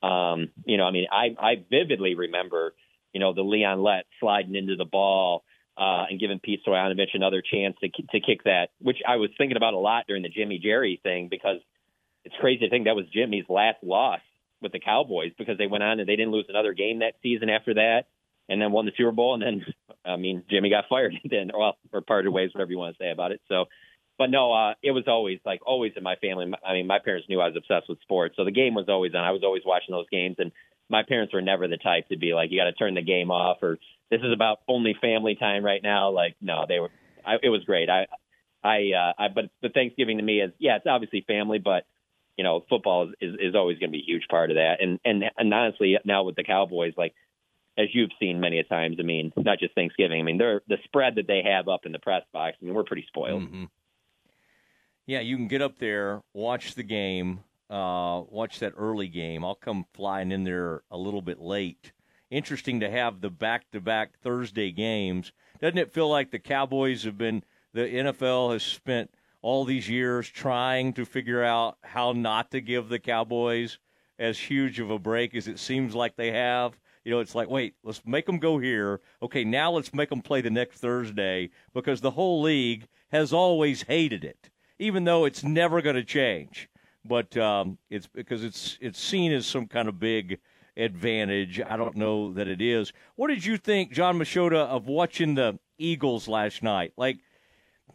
Um, 0.02 0.50
you 0.64 0.76
know, 0.76 0.85
I 0.85 0.90
mean, 0.90 1.06
I, 1.11 1.35
I 1.38 1.64
vividly 1.71 2.14
remember, 2.14 2.75
you 3.12 3.21
know, 3.21 3.33
the 3.33 3.42
Leon 3.42 3.83
Lett 3.83 4.04
sliding 4.21 4.54
into 4.54 4.76
the 4.76 4.85
ball, 4.85 5.42
uh, 5.78 6.04
and 6.09 6.18
giving 6.18 6.38
Pete 6.38 6.61
Stoyanovich 6.66 7.14
another 7.14 7.42
chance 7.42 7.76
to, 7.83 7.88
to 7.88 8.21
kick 8.21 8.45
that, 8.45 8.68
which 8.80 8.99
I 9.06 9.16
was 9.16 9.30
thinking 9.37 9.56
about 9.56 9.75
a 9.75 9.78
lot 9.78 10.06
during 10.06 10.23
the 10.23 10.28
Jimmy 10.28 10.59
Jerry 10.59 11.00
thing 11.02 11.28
because 11.30 11.59
it's 12.25 12.35
crazy 12.40 12.61
to 12.61 12.71
think 12.71 12.87
that 12.87 12.97
was 12.97 13.06
Jimmy's 13.12 13.45
last 13.49 13.78
loss 13.83 14.21
with 14.62 14.73
the 14.73 14.80
Cowboys 14.80 15.33
because 15.37 15.59
they 15.59 15.66
went 15.66 15.85
on 15.85 16.00
and 16.00 16.09
they 16.09 16.16
didn't 16.16 16.33
lose 16.33 16.47
another 16.49 16.73
game 16.73 17.00
that 17.00 17.14
season 17.23 17.50
after 17.50 17.75
that 17.75 18.04
and 18.49 18.61
then 18.61 18.73
won 18.73 18.87
the 18.87 18.93
Super 18.97 19.12
Bowl. 19.12 19.35
And 19.35 19.43
then, 19.43 19.67
I 20.05 20.17
mean, 20.17 20.45
Jimmy 20.50 20.71
got 20.71 20.85
fired 20.88 21.15
then, 21.25 21.50
or, 21.53 21.75
or 21.93 22.00
parted 22.00 22.31
ways, 22.31 22.50
whatever 22.55 22.71
you 22.71 22.79
want 22.79 22.97
to 22.97 23.03
say 23.03 23.11
about 23.11 23.33
it. 23.33 23.41
So, 23.49 23.67
but 24.19 24.31
no, 24.31 24.53
uh, 24.53 24.75
it 24.83 24.93
was 24.93 25.05
always 25.07 25.41
like 25.45 25.61
always 25.67 25.93
in 25.97 26.03
my 26.03 26.17
family. 26.17 26.50
I 26.67 26.73
mean, 26.73 26.87
my 26.87 26.99
parents 27.05 27.29
knew 27.29 27.41
I 27.41 27.49
was 27.49 27.57
obsessed 27.57 27.88
with 27.88 28.00
sports, 28.00 28.35
so 28.37 28.45
the 28.45 28.50
game 28.50 28.75
was 28.75 28.87
always 28.88 29.15
on. 29.15 29.23
I 29.23 29.33
was 29.33 29.43
always 29.45 29.62
watching 29.65 29.93
those 29.93 30.09
games, 30.11 30.37
and 30.38 30.53
my 30.88 31.03
parents 31.07 31.35
were 31.35 31.43
never 31.43 31.69
the 31.69 31.76
type 31.76 32.09
to 32.09 32.17
be 32.17 32.33
like, 32.33 32.50
"You 32.50 32.59
got 32.59 32.65
to 32.65 32.73
turn 32.73 32.95
the 32.95 33.03
game 33.03 33.31
off," 33.31 33.59
or 33.62 33.79
"This 34.11 34.21
is 34.23 34.33
about 34.33 34.61
only 34.69 34.95
family 34.99 35.35
time 35.35 35.62
right 35.62 35.83
now." 35.83 36.11
Like, 36.11 36.37
no, 36.41 36.65
they 36.67 36.81
were. 36.81 36.91
I, 37.26 37.35
it 37.43 37.50
was 37.50 37.65
great. 37.65 37.91
I, 37.91 38.07
I, 38.65 38.93
uh, 38.97 39.12
I, 39.19 39.29
but 39.29 39.50
the 39.62 39.69
Thanksgiving 39.69 40.19
to 40.19 40.23
me 40.23 40.41
is, 40.41 40.53
yeah, 40.59 40.76
it's 40.76 40.87
obviously 40.87 41.25
family, 41.26 41.59
but 41.59 41.85
you 42.37 42.45
know, 42.45 42.65
football 42.69 43.09
is, 43.09 43.15
is, 43.21 43.35
is 43.41 43.55
always 43.55 43.79
going 43.79 43.91
to 43.91 43.97
be 43.97 44.03
a 44.03 44.07
huge 44.07 44.29
part 44.29 44.50
of 44.50 44.57
that. 44.57 44.76
And, 44.81 45.00
and, 45.05 45.25
and 45.38 45.55
honestly, 45.55 45.97
now 46.05 46.25
with 46.25 46.37
the 46.37 46.45
Cowboys, 46.45 46.93
like, 46.97 47.15
as 47.78 47.88
you've 47.92 48.11
seen 48.18 48.40
many 48.40 48.59
a 48.59 48.64
times, 48.64 48.97
I 48.99 49.02
mean, 49.02 49.33
not 49.37 49.59
just 49.59 49.75
Thanksgiving. 49.75 50.21
I 50.21 50.25
mean, 50.25 50.38
they're 50.38 50.62
the 50.68 50.78
spread 50.85 51.16
that 51.16 51.26
they 51.26 51.42
have 51.42 51.68
up 51.68 51.87
in 51.87 51.92
the 51.92 51.99
press 51.99 52.23
box. 52.33 52.56
I 52.61 52.64
mean, 52.64 52.75
we're 52.75 52.85
pretty 52.85 53.04
spoiled. 53.06 53.42
Mm-hmm. 53.42 53.64
Yeah, 55.06 55.21
you 55.21 55.37
can 55.37 55.47
get 55.47 55.62
up 55.62 55.78
there, 55.78 56.23
watch 56.33 56.75
the 56.75 56.83
game, 56.83 57.40
uh, 57.71 58.23
watch 58.28 58.59
that 58.59 58.73
early 58.76 59.09
game. 59.09 59.45
I'll 59.45 59.54
come 59.54 59.87
flying 59.95 60.33
in 60.33 60.45
there 60.45 60.83
a 60.90 60.97
little 60.97 61.23
bit 61.23 61.38
late. 61.38 61.92
Interesting 62.30 62.80
to 62.80 62.90
have 62.90 63.21
the 63.21 63.30
back-to-back 63.30 64.18
Thursday 64.21 64.73
games. 64.73 65.33
Doesn't 65.61 65.78
it 65.78 65.92
feel 65.92 66.09
like 66.09 66.33
the 66.33 66.40
Cowboys 66.40 67.04
have 67.04 67.16
been 67.16 67.45
the 67.73 67.83
NFL 67.83 68.52
has 68.52 68.62
spent 68.64 69.11
all 69.42 69.64
these 69.64 69.88
years 69.88 70.28
trying 70.28 70.92
to 70.95 71.04
figure 71.04 71.45
out 71.45 71.78
how 71.85 72.12
not 72.12 72.50
to 72.50 72.61
give 72.61 72.88
the 72.88 72.99
Cowboys 72.99 73.78
as 74.18 74.38
huge 74.38 74.80
of 74.80 74.90
a 74.90 74.99
break 74.99 75.35
as 75.35 75.47
it 75.47 75.59
seems 75.59 75.95
like 75.95 76.16
they 76.16 76.33
have. 76.33 76.76
You 77.07 77.13
know, 77.13 77.21
it's 77.21 77.37
like, 77.37 77.49
wait, 77.49 77.77
let's 77.85 78.03
make 78.05 78.27
them 78.27 78.41
go 78.41 78.59
here. 78.59 79.01
Okay, 79.23 79.45
now 79.45 79.71
let's 79.71 79.95
make 79.95 80.11
them 80.11 80.23
play 80.23 80.41
the 80.41 80.51
next 80.51 80.79
Thursday 80.79 81.51
because 81.73 82.01
the 82.01 82.11
whole 82.11 82.43
league 82.43 82.89
has 83.13 83.33
always 83.33 83.83
hated 83.83 84.25
it, 84.25 84.51
even 84.81 85.05
though 85.05 85.25
it's 85.25 85.45
never 85.45 85.81
going 85.81 85.95
to 85.95 86.03
change. 86.03 86.69
But 87.05 87.37
um, 87.37 87.79
it's 87.91 88.09
because 88.09 88.43
it's 88.43 88.77
it's 88.81 89.01
seen 89.01 89.31
as 89.31 89.47
some 89.47 89.69
kind 89.69 89.89
of 89.89 90.01
big 90.01 90.41
advantage. 90.77 91.61
I 91.61 91.77
don't 91.77 91.95
know 91.95 92.33
that 92.33 92.49
it 92.49 92.61
is. 92.61 92.93
What 93.15 93.29
did 93.29 93.45
you 93.45 93.57
think, 93.57 93.93
John 93.93 94.19
Machota, 94.19 94.67
of 94.67 94.89
watching 94.89 95.37
the 95.37 95.61
Eagles 95.79 96.27
last 96.27 96.65
night? 96.65 96.93
Like, 96.97 97.19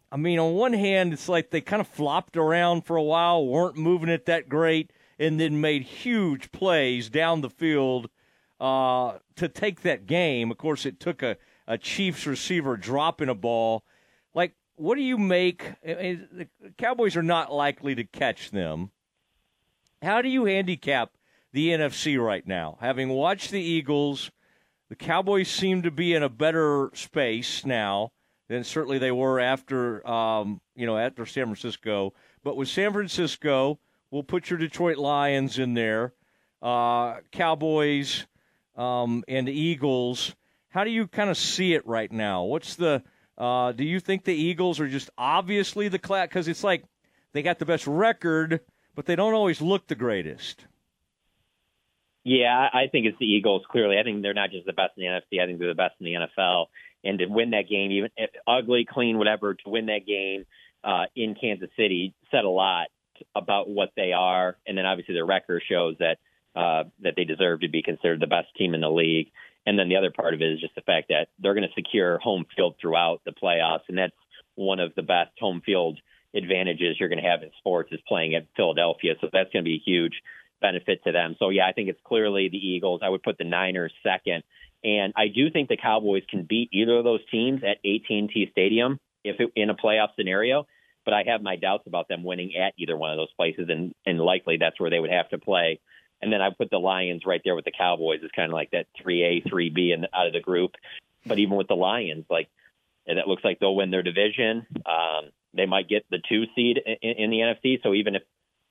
I 0.09 0.15
mean, 0.15 0.39
on 0.39 0.53
one 0.53 0.71
hand, 0.71 1.11
it's 1.11 1.27
like 1.27 1.49
they 1.49 1.59
kind 1.59 1.81
of 1.81 1.87
flopped 1.89 2.37
around 2.37 2.85
for 2.85 2.95
a 2.95 3.03
while, 3.03 3.45
weren't 3.45 3.75
moving 3.75 4.07
it 4.07 4.27
that 4.27 4.47
great, 4.47 4.93
and 5.19 5.37
then 5.37 5.59
made 5.59 5.81
huge 5.81 6.53
plays 6.53 7.09
down 7.09 7.41
the 7.41 7.49
field 7.49 8.09
uh, 8.61 9.17
to 9.35 9.49
take 9.49 9.81
that 9.81 10.05
game. 10.05 10.51
Of 10.51 10.57
course, 10.57 10.85
it 10.85 10.99
took 10.99 11.21
a, 11.21 11.35
a 11.67 11.77
Chiefs 11.77 12.25
receiver 12.25 12.77
dropping 12.77 13.27
a 13.27 13.35
ball. 13.35 13.83
Like, 14.33 14.53
what 14.75 14.95
do 14.95 15.01
you 15.01 15.17
make? 15.17 15.73
The 15.83 16.47
Cowboys 16.77 17.17
are 17.17 17.23
not 17.23 17.51
likely 17.51 17.95
to 17.95 18.05
catch 18.05 18.51
them. 18.51 18.91
How 20.01 20.21
do 20.21 20.29
you 20.29 20.45
handicap 20.45 21.11
the 21.53 21.69
NFC 21.69 22.23
right 22.23 22.45
now. 22.45 22.77
Having 22.81 23.09
watched 23.09 23.51
the 23.51 23.61
Eagles, 23.61 24.31
the 24.89 24.95
Cowboys 24.95 25.49
seem 25.49 25.81
to 25.83 25.91
be 25.91 26.13
in 26.13 26.23
a 26.23 26.29
better 26.29 26.89
space 26.93 27.65
now 27.65 28.11
than 28.47 28.63
certainly 28.63 28.97
they 28.97 29.11
were 29.11 29.39
after 29.39 30.05
um, 30.07 30.61
you 30.75 30.85
know 30.85 30.97
after 30.97 31.25
San 31.25 31.45
Francisco. 31.45 32.13
But 32.43 32.57
with 32.57 32.69
San 32.69 32.91
Francisco, 32.93 33.79
we'll 34.09 34.23
put 34.23 34.49
your 34.49 34.59
Detroit 34.59 34.97
Lions 34.97 35.59
in 35.59 35.73
there, 35.73 36.13
uh, 36.61 37.17
Cowboys, 37.31 38.25
um, 38.75 39.23
and 39.27 39.47
the 39.47 39.53
Eagles. 39.53 40.35
How 40.69 40.83
do 40.83 40.89
you 40.89 41.07
kind 41.07 41.29
of 41.29 41.37
see 41.37 41.73
it 41.73 41.85
right 41.85 42.11
now? 42.11 42.43
What's 42.43 42.75
the 42.75 43.03
uh, 43.37 43.71
do 43.71 43.83
you 43.83 43.99
think 43.99 44.23
the 44.23 44.35
Eagles 44.35 44.79
are 44.79 44.87
just 44.87 45.09
obviously 45.17 45.87
the 45.87 45.99
class? 45.99 46.27
Because 46.27 46.47
it's 46.47 46.63
like 46.63 46.83
they 47.33 47.41
got 47.41 47.59
the 47.59 47.65
best 47.65 47.87
record, 47.87 48.61
but 48.95 49.05
they 49.05 49.15
don't 49.15 49.33
always 49.33 49.61
look 49.61 49.87
the 49.87 49.95
greatest. 49.95 50.65
Yeah, 52.23 52.67
I 52.71 52.87
think 52.91 53.07
it's 53.07 53.17
the 53.19 53.25
Eagles. 53.25 53.63
Clearly, 53.69 53.97
I 53.97 54.03
think 54.03 54.21
they're 54.21 54.33
not 54.33 54.51
just 54.51 54.67
the 54.67 54.73
best 54.73 54.91
in 54.95 55.03
the 55.03 55.07
NFC. 55.07 55.41
I 55.41 55.47
think 55.47 55.59
they're 55.59 55.69
the 55.69 55.75
best 55.75 55.95
in 55.99 56.05
the 56.05 56.13
NFL. 56.13 56.67
And 57.03 57.17
to 57.17 57.25
win 57.25 57.51
that 57.51 57.67
game, 57.67 57.91
even 57.91 58.09
ugly, 58.45 58.85
clean, 58.87 59.17
whatever, 59.17 59.55
to 59.55 59.69
win 59.69 59.87
that 59.87 60.05
game 60.05 60.45
uh, 60.83 61.05
in 61.15 61.33
Kansas 61.33 61.69
City 61.75 62.13
said 62.29 62.45
a 62.45 62.49
lot 62.49 62.87
about 63.35 63.69
what 63.69 63.89
they 63.95 64.13
are. 64.13 64.57
And 64.67 64.77
then 64.77 64.85
obviously 64.85 65.15
their 65.15 65.25
record 65.25 65.63
shows 65.67 65.95
that 65.99 66.17
uh, 66.55 66.83
that 67.01 67.13
they 67.15 67.23
deserve 67.23 67.61
to 67.61 67.69
be 67.69 67.81
considered 67.81 68.19
the 68.19 68.27
best 68.27 68.47
team 68.57 68.73
in 68.73 68.81
the 68.81 68.89
league. 68.89 69.31
And 69.65 69.77
then 69.77 69.89
the 69.89 69.97
other 69.97 70.11
part 70.11 70.33
of 70.33 70.41
it 70.41 70.51
is 70.51 70.59
just 70.59 70.75
the 70.75 70.81
fact 70.81 71.09
that 71.09 71.27
they're 71.39 71.53
going 71.53 71.67
to 71.67 71.73
secure 71.75 72.17
home 72.17 72.45
field 72.55 72.75
throughout 72.81 73.21
the 73.25 73.31
playoffs, 73.31 73.87
and 73.87 73.97
that's 73.97 74.15
one 74.55 74.79
of 74.79 74.93
the 74.95 75.03
best 75.03 75.31
home 75.39 75.61
field 75.65 75.99
advantages 76.33 76.97
you're 76.99 77.09
going 77.09 77.21
to 77.21 77.29
have 77.29 77.43
in 77.43 77.51
sports 77.59 77.91
is 77.91 77.99
playing 78.07 78.35
at 78.35 78.47
Philadelphia. 78.55 79.13
So 79.21 79.29
that's 79.31 79.51
going 79.51 79.63
to 79.63 79.69
be 79.69 79.75
a 79.75 79.89
huge 79.89 80.13
benefit 80.61 81.03
to 81.03 81.11
them. 81.11 81.35
So 81.39 81.49
yeah, 81.49 81.67
I 81.67 81.73
think 81.73 81.89
it's 81.89 81.99
clearly 82.05 82.49
the 82.49 82.57
Eagles. 82.57 83.01
I 83.03 83.09
would 83.09 83.23
put 83.23 83.37
the 83.37 83.43
Niners 83.43 83.93
second, 84.03 84.43
and 84.83 85.13
I 85.15 85.27
do 85.27 85.49
think 85.49 85.69
the 85.69 85.77
Cowboys 85.77 86.23
can 86.29 86.45
beat 86.47 86.69
either 86.71 86.97
of 86.97 87.03
those 87.03 87.21
teams 87.29 87.61
at 87.63 87.77
AT&T 87.85 88.47
Stadium 88.51 88.99
if 89.23 89.39
it, 89.39 89.51
in 89.55 89.69
a 89.69 89.75
playoff 89.75 90.09
scenario. 90.15 90.67
But 91.03 91.15
I 91.15 91.23
have 91.27 91.41
my 91.41 91.55
doubts 91.55 91.87
about 91.87 92.07
them 92.07 92.23
winning 92.23 92.55
at 92.55 92.73
either 92.77 92.95
one 92.95 93.09
of 93.09 93.17
those 93.17 93.33
places, 93.35 93.67
and 93.69 93.93
and 94.05 94.19
likely 94.19 94.57
that's 94.57 94.79
where 94.79 94.91
they 94.91 94.99
would 94.99 95.11
have 95.11 95.29
to 95.29 95.39
play. 95.39 95.79
And 96.21 96.31
then 96.31 96.41
I 96.41 96.49
put 96.49 96.69
the 96.69 96.77
Lions 96.77 97.23
right 97.25 97.41
there 97.43 97.55
with 97.55 97.65
the 97.65 97.71
Cowboys 97.71 98.19
as 98.23 98.31
kind 98.35 98.51
of 98.51 98.53
like 98.53 98.71
that 98.71 98.87
three 99.01 99.23
A, 99.23 99.49
three 99.49 99.69
B, 99.69 99.91
and 99.91 100.07
out 100.13 100.27
of 100.27 100.33
the 100.33 100.39
group. 100.39 100.75
But 101.25 101.39
even 101.39 101.57
with 101.57 101.67
the 101.67 101.75
Lions, 101.75 102.25
like 102.29 102.49
that 103.07 103.27
looks 103.27 103.43
like 103.43 103.59
they'll 103.59 103.75
win 103.75 103.91
their 103.91 104.03
division. 104.03 104.65
Um, 104.85 105.31
they 105.53 105.65
might 105.65 105.89
get 105.89 106.05
the 106.09 106.19
two 106.27 106.45
seed 106.55 106.79
in, 106.85 107.11
in 107.11 107.29
the 107.29 107.37
NFC. 107.37 107.81
So 107.83 107.93
even 107.93 108.15
if 108.15 108.23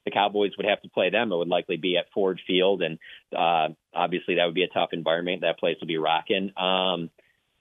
the 0.04 0.10
Cowboys 0.10 0.52
would 0.56 0.66
have 0.66 0.80
to 0.82 0.88
play 0.88 1.10
them, 1.10 1.32
it 1.32 1.36
would 1.36 1.48
likely 1.48 1.76
be 1.76 1.96
at 1.96 2.10
Ford 2.14 2.40
Field, 2.46 2.82
and 2.82 2.98
uh, 3.36 3.68
obviously 3.94 4.36
that 4.36 4.46
would 4.46 4.54
be 4.54 4.62
a 4.62 4.68
tough 4.68 4.90
environment. 4.92 5.42
That 5.42 5.58
place 5.58 5.76
would 5.80 5.88
be 5.88 5.98
rocking. 5.98 6.52
Um, 6.56 7.10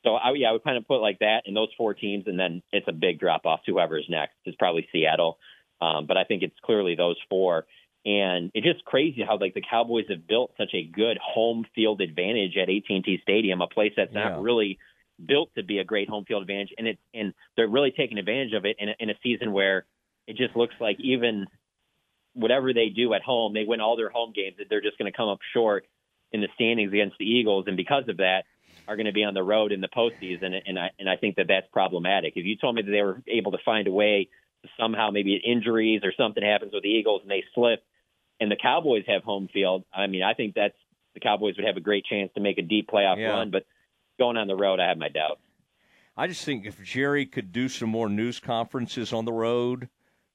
so 0.05 0.15
I, 0.15 0.31
yeah, 0.35 0.49
I 0.49 0.51
would 0.53 0.63
kind 0.63 0.77
of 0.77 0.87
put 0.87 1.01
like 1.01 1.19
that 1.19 1.43
in 1.45 1.53
those 1.53 1.69
four 1.77 1.93
teams, 1.93 2.25
and 2.27 2.39
then 2.39 2.61
it's 2.71 2.87
a 2.87 2.93
big 2.93 3.19
drop 3.19 3.45
off 3.45 3.63
to 3.65 3.73
whoever's 3.73 4.05
next. 4.09 4.35
It's 4.45 4.55
probably 4.55 4.87
Seattle, 4.91 5.37
um, 5.81 6.05
but 6.05 6.17
I 6.17 6.23
think 6.23 6.43
it's 6.43 6.55
clearly 6.63 6.95
those 6.95 7.17
four. 7.29 7.65
And 8.05 8.51
it's 8.53 8.65
just 8.65 8.85
crazy 8.85 9.23
how 9.27 9.37
like 9.37 9.53
the 9.53 9.63
Cowboys 9.67 10.05
have 10.09 10.25
built 10.25 10.53
such 10.57 10.73
a 10.73 10.83
good 10.83 11.17
home 11.21 11.65
field 11.75 12.01
advantage 12.01 12.55
at 12.55 12.69
AT&T 12.69 13.19
Stadium, 13.23 13.61
a 13.61 13.67
place 13.67 13.91
that's 13.95 14.13
not 14.13 14.41
really 14.41 14.79
built 15.23 15.49
to 15.55 15.63
be 15.63 15.79
a 15.79 15.83
great 15.83 16.09
home 16.09 16.25
field 16.25 16.41
advantage, 16.41 16.73
and 16.77 16.87
it's 16.87 17.01
and 17.13 17.33
they're 17.55 17.67
really 17.67 17.91
taking 17.91 18.17
advantage 18.17 18.53
of 18.53 18.65
it 18.65 18.77
in 18.79 18.89
a, 18.89 18.95
in 18.99 19.09
a 19.09 19.15
season 19.21 19.51
where 19.51 19.85
it 20.27 20.37
just 20.37 20.55
looks 20.55 20.75
like 20.79 20.97
even 20.99 21.47
whatever 22.33 22.73
they 22.73 22.89
do 22.89 23.13
at 23.13 23.21
home, 23.21 23.53
they 23.53 23.65
win 23.65 23.81
all 23.81 23.97
their 23.97 24.09
home 24.09 24.31
games. 24.33 24.55
That 24.57 24.67
they're 24.69 24.81
just 24.81 24.97
going 24.97 25.11
to 25.11 25.15
come 25.15 25.27
up 25.27 25.39
short 25.53 25.85
in 26.31 26.41
the 26.41 26.47
standings 26.55 26.93
against 26.93 27.17
the 27.17 27.25
Eagles, 27.25 27.65
and 27.67 27.75
because 27.75 28.07
of 28.07 28.17
that, 28.17 28.43
are 28.87 28.95
going 28.95 29.07
to 29.07 29.13
be 29.13 29.23
on 29.23 29.33
the 29.33 29.43
road 29.43 29.71
in 29.71 29.81
the 29.81 29.87
postseason. 29.87 30.53
And 30.65 30.79
I 30.79 30.91
and 30.97 31.09
I 31.09 31.17
think 31.17 31.35
that 31.35 31.47
that's 31.47 31.67
problematic. 31.71 32.33
If 32.35 32.45
you 32.45 32.55
told 32.55 32.75
me 32.75 32.81
that 32.81 32.91
they 32.91 33.01
were 33.01 33.21
able 33.27 33.51
to 33.51 33.59
find 33.65 33.87
a 33.87 33.91
way 33.91 34.29
somehow 34.79 35.09
maybe 35.11 35.35
injuries 35.35 36.01
or 36.03 36.13
something 36.15 36.43
happens 36.43 36.73
with 36.73 36.83
the 36.83 36.89
Eagles 36.89 37.21
and 37.21 37.31
they 37.31 37.43
slip, 37.53 37.83
and 38.39 38.51
the 38.51 38.57
Cowboys 38.61 39.03
have 39.07 39.23
home 39.23 39.49
field, 39.51 39.83
I 39.93 40.07
mean, 40.07 40.23
I 40.23 40.33
think 40.33 40.55
that's 40.55 40.77
the 41.13 41.19
Cowboys 41.19 41.55
would 41.57 41.65
have 41.65 41.77
a 41.77 41.81
great 41.81 42.05
chance 42.05 42.31
to 42.35 42.41
make 42.41 42.57
a 42.57 42.61
deep 42.61 42.89
playoff 42.89 43.17
yeah. 43.17 43.29
run. 43.29 43.51
But 43.51 43.65
going 44.17 44.37
on 44.37 44.47
the 44.47 44.55
road, 44.55 44.79
I 44.79 44.87
have 44.87 44.97
my 44.97 45.09
doubts. 45.09 45.41
I 46.15 46.27
just 46.27 46.43
think 46.43 46.65
if 46.65 46.83
Jerry 46.83 47.25
could 47.25 47.51
do 47.51 47.69
some 47.69 47.89
more 47.89 48.09
news 48.09 48.39
conferences 48.39 49.13
on 49.13 49.25
the 49.25 49.33
road 49.33 49.89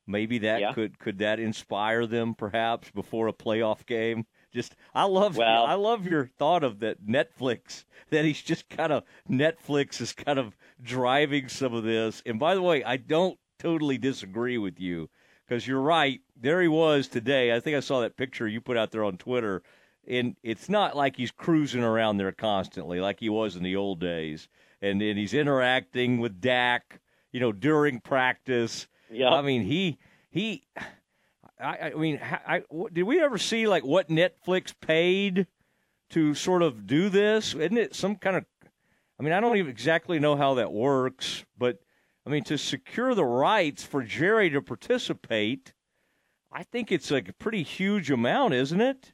Maybe 0.06 0.38
that 0.38 0.60
yeah. 0.60 0.72
could 0.72 0.98
could 0.98 1.18
that 1.18 1.40
inspire 1.40 2.06
them 2.06 2.34
perhaps 2.34 2.90
before 2.90 3.28
a 3.28 3.32
playoff 3.32 3.86
game. 3.86 4.26
Just 4.52 4.76
I 4.94 5.04
love 5.04 5.36
well, 5.36 5.64
I 5.64 5.74
love 5.74 6.06
your 6.06 6.26
thought 6.26 6.62
of 6.62 6.80
that 6.80 7.06
Netflix 7.06 7.84
that 8.10 8.24
he's 8.24 8.42
just 8.42 8.68
kind 8.68 8.92
of 8.92 9.04
Netflix 9.28 10.00
is 10.00 10.12
kind 10.12 10.38
of 10.38 10.56
driving 10.82 11.48
some 11.48 11.72
of 11.72 11.84
this. 11.84 12.22
And 12.26 12.38
by 12.38 12.54
the 12.54 12.62
way, 12.62 12.84
I 12.84 12.98
don't 12.98 13.38
totally 13.58 13.98
disagree 13.98 14.58
with 14.58 14.80
you 14.80 15.10
because 15.46 15.66
you're 15.66 15.80
right. 15.80 16.20
There 16.36 16.60
he 16.62 16.68
was 16.68 17.08
today. 17.08 17.54
I 17.54 17.60
think 17.60 17.76
I 17.76 17.80
saw 17.80 18.00
that 18.00 18.16
picture 18.16 18.48
you 18.48 18.60
put 18.60 18.76
out 18.76 18.90
there 18.90 19.04
on 19.04 19.16
Twitter. 19.16 19.62
And 20.06 20.36
it's 20.42 20.68
not 20.68 20.96
like 20.96 21.16
he's 21.16 21.30
cruising 21.30 21.82
around 21.82 22.18
there 22.18 22.32
constantly 22.32 23.00
like 23.00 23.20
he 23.20 23.30
was 23.30 23.56
in 23.56 23.62
the 23.62 23.76
old 23.76 24.00
days. 24.00 24.48
And, 24.82 25.00
and 25.00 25.18
he's 25.18 25.32
interacting 25.32 26.18
with 26.18 26.40
Dak, 26.40 27.00
you 27.32 27.40
know, 27.40 27.52
during 27.52 28.00
practice 28.00 28.86
yeah. 29.10 29.30
I 29.30 29.42
mean, 29.42 29.62
he 29.62 29.98
he. 30.30 30.64
I, 31.60 31.92
I 31.94 31.94
mean, 31.94 32.20
I, 32.22 32.62
did 32.92 33.04
we 33.04 33.20
ever 33.20 33.38
see 33.38 33.68
like 33.68 33.84
what 33.84 34.08
Netflix 34.08 34.74
paid 34.78 35.46
to 36.10 36.34
sort 36.34 36.62
of 36.62 36.86
do 36.86 37.08
this? 37.08 37.54
Isn't 37.54 37.78
it 37.78 37.94
some 37.94 38.16
kind 38.16 38.36
of? 38.36 38.44
I 39.18 39.22
mean, 39.22 39.32
I 39.32 39.40
don't 39.40 39.56
even 39.56 39.70
exactly 39.70 40.18
know 40.18 40.36
how 40.36 40.54
that 40.54 40.72
works, 40.72 41.44
but 41.56 41.78
I 42.26 42.30
mean, 42.30 42.44
to 42.44 42.56
secure 42.56 43.14
the 43.14 43.24
rights 43.24 43.84
for 43.84 44.02
Jerry 44.02 44.50
to 44.50 44.62
participate, 44.62 45.74
I 46.50 46.62
think 46.62 46.90
it's 46.90 47.10
like 47.10 47.28
a 47.28 47.34
pretty 47.34 47.62
huge 47.62 48.10
amount, 48.10 48.54
isn't 48.54 48.80
it? 48.80 49.12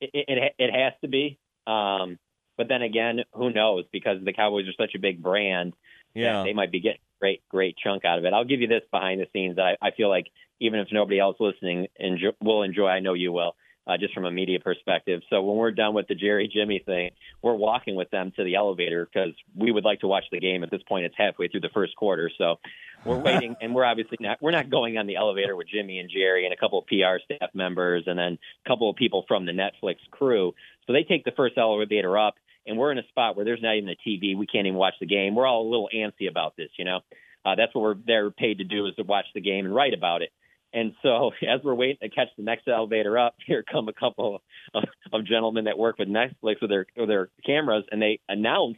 It 0.00 0.10
it, 0.14 0.54
it 0.58 0.72
has 0.72 0.94
to 1.02 1.08
be. 1.08 1.38
Um, 1.66 2.18
but 2.56 2.68
then 2.68 2.82
again, 2.82 3.20
who 3.32 3.50
knows? 3.52 3.84
Because 3.92 4.24
the 4.24 4.32
Cowboys 4.32 4.66
are 4.68 4.72
such 4.82 4.94
a 4.94 4.98
big 4.98 5.22
brand, 5.22 5.74
yeah, 6.14 6.42
they 6.44 6.54
might 6.54 6.72
be 6.72 6.80
getting 6.80 7.00
great, 7.20 7.42
great 7.48 7.76
chunk 7.76 8.04
out 8.04 8.18
of 8.18 8.24
it. 8.24 8.32
I'll 8.32 8.44
give 8.44 8.60
you 8.60 8.68
this 8.68 8.82
behind 8.90 9.20
the 9.20 9.26
scenes. 9.32 9.58
I, 9.58 9.76
I 9.80 9.90
feel 9.90 10.08
like 10.08 10.26
even 10.60 10.80
if 10.80 10.88
nobody 10.90 11.20
else 11.20 11.36
listening 11.38 11.88
enjoy, 11.96 12.30
will 12.40 12.62
enjoy, 12.62 12.88
I 12.88 13.00
know 13.00 13.14
you 13.14 13.32
will, 13.32 13.54
uh, 13.88 13.96
just 13.96 14.12
from 14.12 14.26
a 14.26 14.30
media 14.30 14.60
perspective. 14.60 15.22
So 15.30 15.42
when 15.42 15.56
we're 15.56 15.70
done 15.70 15.94
with 15.94 16.08
the 16.08 16.14
Jerry 16.14 16.50
Jimmy 16.52 16.82
thing, 16.84 17.10
we're 17.42 17.54
walking 17.54 17.94
with 17.94 18.10
them 18.10 18.32
to 18.36 18.44
the 18.44 18.56
elevator 18.56 19.08
because 19.10 19.32
we 19.56 19.72
would 19.72 19.84
like 19.84 20.00
to 20.00 20.06
watch 20.06 20.24
the 20.30 20.40
game. 20.40 20.62
At 20.62 20.70
this 20.70 20.82
point, 20.86 21.06
it's 21.06 21.14
halfway 21.16 21.48
through 21.48 21.60
the 21.60 21.70
first 21.72 21.96
quarter, 21.96 22.30
so 22.36 22.56
we're 23.04 23.18
waiting, 23.18 23.56
and 23.62 23.74
we're 23.74 23.84
obviously 23.84 24.18
not 24.20 24.38
we're 24.42 24.50
not 24.50 24.68
going 24.70 24.98
on 24.98 25.06
the 25.06 25.16
elevator 25.16 25.56
with 25.56 25.68
Jimmy 25.68 25.98
and 25.98 26.10
Jerry 26.10 26.44
and 26.44 26.52
a 26.52 26.56
couple 26.56 26.78
of 26.78 26.86
PR 26.86 27.18
staff 27.24 27.50
members 27.54 28.04
and 28.06 28.18
then 28.18 28.38
a 28.64 28.68
couple 28.68 28.90
of 28.90 28.96
people 28.96 29.24
from 29.26 29.46
the 29.46 29.52
Netflix 29.52 29.96
crew. 30.10 30.54
So 30.86 30.92
they 30.92 31.04
take 31.04 31.24
the 31.24 31.32
first 31.32 31.56
elevator 31.56 32.18
up 32.18 32.34
and 32.66 32.76
we're 32.76 32.92
in 32.92 32.98
a 32.98 33.06
spot 33.08 33.34
where 33.34 33.44
there's 33.44 33.62
not 33.62 33.76
even 33.76 33.88
a 33.88 34.08
TV. 34.08 34.36
We 34.36 34.46
can't 34.46 34.66
even 34.66 34.78
watch 34.78 34.94
the 35.00 35.06
game. 35.06 35.34
We're 35.34 35.46
all 35.46 35.62
a 35.62 35.70
little 35.70 35.88
antsy 35.94 36.28
about 36.28 36.56
this, 36.56 36.68
you 36.78 36.84
know. 36.84 37.00
Uh, 37.44 37.54
that's 37.54 37.74
what 37.74 37.82
we're 37.82 37.94
they're 38.06 38.30
paid 38.30 38.58
to 38.58 38.64
do 38.64 38.86
is 38.86 38.94
to 38.96 39.04
watch 39.04 39.24
the 39.34 39.40
game 39.40 39.64
and 39.64 39.74
write 39.74 39.94
about 39.94 40.22
it. 40.22 40.30
And 40.72 40.92
so, 41.02 41.30
as 41.48 41.60
we're 41.62 41.74
waiting 41.74 41.98
to 42.02 42.08
catch 42.08 42.28
the 42.36 42.42
next 42.42 42.68
elevator 42.68 43.18
up, 43.18 43.34
here 43.46 43.64
come 43.70 43.88
a 43.88 43.92
couple 43.92 44.42
of, 44.74 44.84
of 45.12 45.26
gentlemen 45.26 45.64
that 45.64 45.78
work 45.78 45.98
with 45.98 46.08
Netflix 46.08 46.60
with 46.60 46.70
their 46.70 46.86
with 46.96 47.08
their 47.08 47.28
cameras, 47.44 47.84
and 47.90 48.00
they 48.00 48.20
announce 48.28 48.76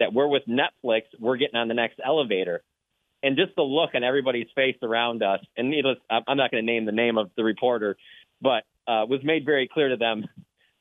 that 0.00 0.12
we're 0.12 0.28
with 0.28 0.42
Netflix. 0.48 1.02
We're 1.18 1.36
getting 1.36 1.56
on 1.56 1.68
the 1.68 1.74
next 1.74 2.00
elevator, 2.04 2.62
and 3.22 3.36
just 3.36 3.54
the 3.56 3.62
look 3.62 3.90
on 3.94 4.04
everybody's 4.04 4.48
face 4.54 4.76
around 4.82 5.22
us. 5.22 5.40
And 5.56 5.70
needless, 5.70 5.98
I'm 6.10 6.36
not 6.36 6.50
going 6.50 6.64
to 6.64 6.72
name 6.72 6.84
the 6.84 6.92
name 6.92 7.18
of 7.18 7.30
the 7.36 7.44
reporter, 7.44 7.96
but 8.40 8.64
uh, 8.86 9.06
was 9.08 9.20
made 9.22 9.44
very 9.44 9.68
clear 9.72 9.88
to 9.88 9.96
them. 9.96 10.24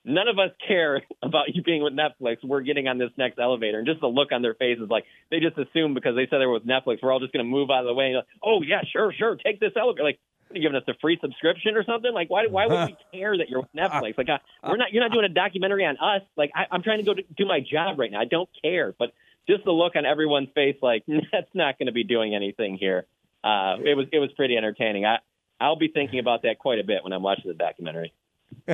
None 0.06 0.28
of 0.28 0.38
us 0.38 0.52
care 0.68 1.02
about 1.24 1.54
you 1.54 1.64
being 1.64 1.84
with 1.84 1.94
Netflix. 1.94 2.38
We're 2.44 2.62
getting 2.62 2.88
on 2.88 2.98
this 2.98 3.12
next 3.18 3.40
elevator, 3.40 3.80
and 3.80 3.88
just 3.88 4.02
the 4.02 4.08
look 4.08 4.32
on 4.32 4.42
their 4.42 4.56
faces, 4.56 4.88
like 4.90 5.06
they 5.32 5.40
just 5.40 5.58
assume 5.58 5.94
because 5.94 6.16
they 6.16 6.28
said 6.30 6.40
they 6.40 6.46
were 6.46 6.54
with 6.54 6.68
Netflix, 6.68 6.98
we're 7.02 7.12
all 7.12 7.20
just 7.20 7.34
going 7.34 7.46
to 7.46 7.50
move 7.50 7.70
out 7.70 7.82
of 7.82 7.88
the 7.88 7.94
way. 7.94 8.14
Like, 8.14 8.26
oh 8.44 8.62
yeah, 8.62 8.82
sure, 8.92 9.14
sure, 9.18 9.36
take 9.36 9.60
this 9.60 9.72
elevator. 9.78 10.04
Like, 10.04 10.20
giving 10.62 10.76
us 10.76 10.84
a 10.88 10.94
free 11.02 11.18
subscription 11.22 11.76
or 11.76 11.84
something? 11.84 12.14
Like, 12.14 12.30
why 12.30 12.48
why 12.48 12.68
would 12.68 12.90
we 12.90 12.98
care 13.20 13.38
that 13.38 13.50
you're 13.50 13.62
with 13.62 13.74
Netflix? 13.76 14.18
Like, 14.18 14.30
uh, 14.30 14.38
we're 14.64 14.78
not. 14.78 14.94
You're 14.94 15.04
not 15.04 15.12
doing 15.12 15.26
a 15.26 15.30
documentary 15.30 15.86
on 15.86 15.98
us. 15.98 16.22
Like, 16.36 16.52
I, 16.56 16.66
I'm 16.72 16.84
trying 16.84 17.00
to 17.00 17.04
go 17.04 17.14
to, 17.14 17.24
do 17.36 17.46
my 17.46 17.60
job 17.60 18.00
right 18.00 18.12
now. 18.12 18.20
I 18.20 18.26
don't 18.26 18.50
care, 18.62 18.94
but 18.98 19.14
just 19.48 19.66
the 19.66 19.72
look 19.72 19.96
on 19.96 20.06
everyone's 20.06 20.50
face, 20.56 20.78
like 20.82 21.04
that's 21.32 21.50
not 21.54 21.78
going 21.78 21.88
to 21.88 21.94
be 21.94 22.04
doing 22.04 22.36
anything 22.36 22.78
here. 22.78 23.06
Uh, 23.44 23.76
it 23.84 23.98
was 23.98 24.08
it 24.12 24.20
was 24.20 24.32
pretty 24.34 24.56
entertaining. 24.56 25.06
I 25.06 25.18
I'll 25.60 25.76
be 25.76 25.90
thinking 25.90 26.20
about 26.20 26.44
that 26.44 26.60
quite 26.60 26.80
a 26.80 26.84
bit 26.84 27.04
when 27.04 27.14
I'm 27.14 27.24
watching 27.24 27.50
the 27.50 27.54
documentary. 27.54 28.14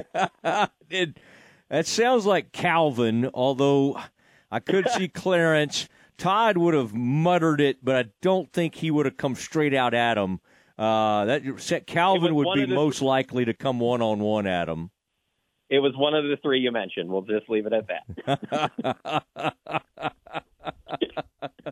it, 0.89 1.17
that 1.69 1.85
sounds 1.85 2.25
like 2.25 2.51
Calvin, 2.51 3.29
although 3.33 3.99
I 4.51 4.59
could 4.59 4.89
see 4.89 5.07
Clarence. 5.07 5.87
Todd 6.17 6.57
would 6.57 6.73
have 6.73 6.93
muttered 6.93 7.61
it, 7.61 7.83
but 7.83 7.95
I 7.95 8.09
don't 8.21 8.51
think 8.51 8.75
he 8.75 8.91
would 8.91 9.05
have 9.05 9.17
come 9.17 9.35
straight 9.35 9.73
out 9.73 9.93
at 9.93 10.17
him. 10.17 10.41
Uh, 10.79 11.25
that 11.25 11.83
Calvin 11.87 12.35
would 12.35 12.55
be 12.55 12.65
most 12.65 13.01
likely 13.01 13.43
to 13.43 13.53
come 13.53 13.81
one 13.81 14.01
on 14.01 14.19
one 14.19 14.47
at 14.47 14.69
him. 14.69 14.91
It 15.69 15.79
was 15.79 15.91
one 15.97 16.15
of 16.15 16.23
the 16.23 16.37
three 16.41 16.61
you 16.61 16.71
mentioned. 16.71 17.09
We'll 17.09 17.23
just 17.23 17.49
leave 17.49 17.65
it 17.65 17.73
at 17.73 17.85
that. 17.87 19.25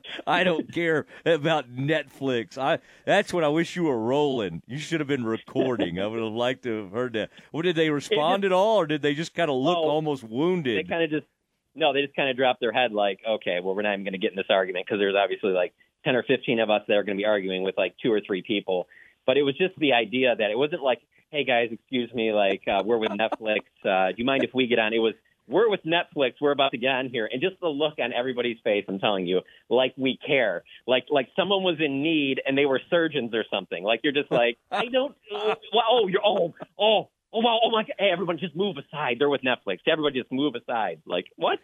I 0.27 0.43
don't 0.43 0.73
care 0.73 1.05
about 1.25 1.73
Netflix. 1.73 2.57
I 2.57 2.79
that's 3.05 3.31
what 3.31 3.45
I 3.45 3.47
wish 3.47 3.77
you 3.77 3.83
were 3.83 3.97
rolling. 3.97 4.61
You 4.67 4.77
should 4.77 4.99
have 4.99 5.07
been 5.07 5.23
recording. 5.23 6.01
I 6.01 6.07
would 6.07 6.21
have 6.21 6.33
liked 6.33 6.63
to 6.63 6.83
have 6.83 6.91
heard 6.91 7.13
that. 7.13 7.29
What 7.51 7.61
did 7.61 7.77
they 7.77 7.89
respond 7.89 8.43
at 8.43 8.51
all, 8.51 8.75
or 8.75 8.87
did 8.87 9.01
they 9.01 9.15
just 9.15 9.33
kind 9.33 9.49
of 9.49 9.55
look 9.55 9.77
oh, 9.77 9.89
almost 9.89 10.25
wounded? 10.25 10.85
They 10.85 10.89
kind 10.89 11.03
of 11.03 11.09
just 11.09 11.27
no, 11.75 11.93
they 11.93 12.01
just 12.01 12.15
kind 12.15 12.29
of 12.29 12.35
dropped 12.35 12.59
their 12.59 12.73
head 12.73 12.91
like, 12.91 13.21
okay, 13.27 13.61
well, 13.63 13.73
we're 13.73 13.83
not 13.83 13.93
even 13.93 14.03
going 14.03 14.13
to 14.13 14.19
get 14.19 14.31
in 14.31 14.35
this 14.35 14.47
argument 14.49 14.85
because 14.85 14.99
there's 14.99 15.15
obviously 15.15 15.51
like 15.51 15.73
ten 16.03 16.15
or 16.15 16.23
fifteen 16.23 16.59
of 16.59 16.69
us 16.69 16.81
that 16.87 16.95
are 16.95 17.03
going 17.03 17.17
to 17.17 17.21
be 17.21 17.25
arguing 17.25 17.63
with 17.63 17.77
like 17.77 17.95
two 18.01 18.11
or 18.11 18.21
three 18.25 18.41
people. 18.41 18.87
But 19.25 19.37
it 19.37 19.43
was 19.43 19.57
just 19.57 19.77
the 19.77 19.93
idea 19.93 20.35
that 20.35 20.51
it 20.51 20.57
wasn't 20.57 20.83
like, 20.83 21.01
hey 21.31 21.43
guys, 21.43 21.69
excuse 21.71 22.13
me, 22.13 22.31
like 22.31 22.63
uh, 22.67 22.83
we're 22.85 22.97
with 22.97 23.11
Netflix. 23.11 23.59
Uh, 23.83 24.09
do 24.11 24.15
you 24.17 24.25
mind 24.25 24.43
if 24.43 24.51
we 24.53 24.67
get 24.67 24.79
on? 24.79 24.93
It 24.93 24.99
was 24.99 25.13
we're 25.47 25.69
with 25.69 25.81
Netflix. 25.85 26.33
We're 26.41 26.51
about 26.51 26.71
to 26.71 26.77
get 26.77 26.91
on 26.91 27.09
here, 27.09 27.27
and 27.31 27.41
just 27.41 27.59
the 27.61 27.67
look 27.67 27.95
on 27.99 28.11
everybody's 28.13 28.57
face. 28.63 28.85
I'm 28.87 28.99
telling 28.99 29.25
you, 29.25 29.41
like 29.69 29.93
we 29.97 30.17
care, 30.25 30.63
like 30.85 31.05
like 31.09 31.29
someone 31.35 31.63
was 31.63 31.77
in 31.79 32.03
need 32.03 32.41
and 32.45 32.57
they 32.57 32.65
were 32.65 32.81
surgeons 32.89 33.33
or 33.33 33.45
something. 33.51 33.83
Like 33.83 34.01
you're 34.03 34.13
just 34.13 34.31
like, 34.31 34.57
I 34.71 34.85
don't. 34.91 35.15
Well, 35.31 35.55
oh, 35.89 36.07
you're 36.07 36.25
oh 36.25 36.53
oh 36.79 37.09
oh 37.33 37.39
wow 37.39 37.59
oh 37.63 37.71
my 37.71 37.83
god! 37.83 37.93
Hey, 37.97 38.09
everyone, 38.11 38.37
just 38.37 38.55
move 38.55 38.75
aside. 38.77 39.17
They're 39.19 39.29
with 39.29 39.41
Netflix. 39.41 39.79
Everybody, 39.87 40.19
just 40.19 40.31
move 40.31 40.55
aside. 40.55 41.01
Like 41.05 41.25
what? 41.37 41.59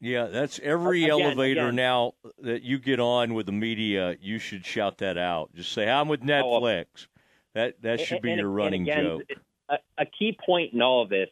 Yeah, 0.00 0.26
that's 0.26 0.60
every 0.62 1.04
again, 1.04 1.20
elevator 1.20 1.66
again. 1.68 1.76
now 1.76 2.12
that 2.42 2.62
you 2.62 2.78
get 2.78 3.00
on 3.00 3.34
with 3.34 3.46
the 3.46 3.52
media. 3.52 4.16
You 4.20 4.38
should 4.38 4.64
shout 4.64 4.98
that 4.98 5.18
out. 5.18 5.52
Just 5.54 5.72
say, 5.72 5.88
"I'm 5.88 6.08
with 6.08 6.20
Netflix." 6.20 6.86
Oh, 6.94 7.18
that 7.54 7.82
that 7.82 8.00
should 8.00 8.22
be 8.22 8.30
and, 8.30 8.40
your 8.40 8.50
running 8.50 8.82
again, 8.82 9.04
joke. 9.04 9.22
A, 9.68 9.78
a 9.98 10.06
key 10.06 10.38
point 10.44 10.72
in 10.72 10.82
all 10.82 11.02
of 11.02 11.08
this 11.08 11.28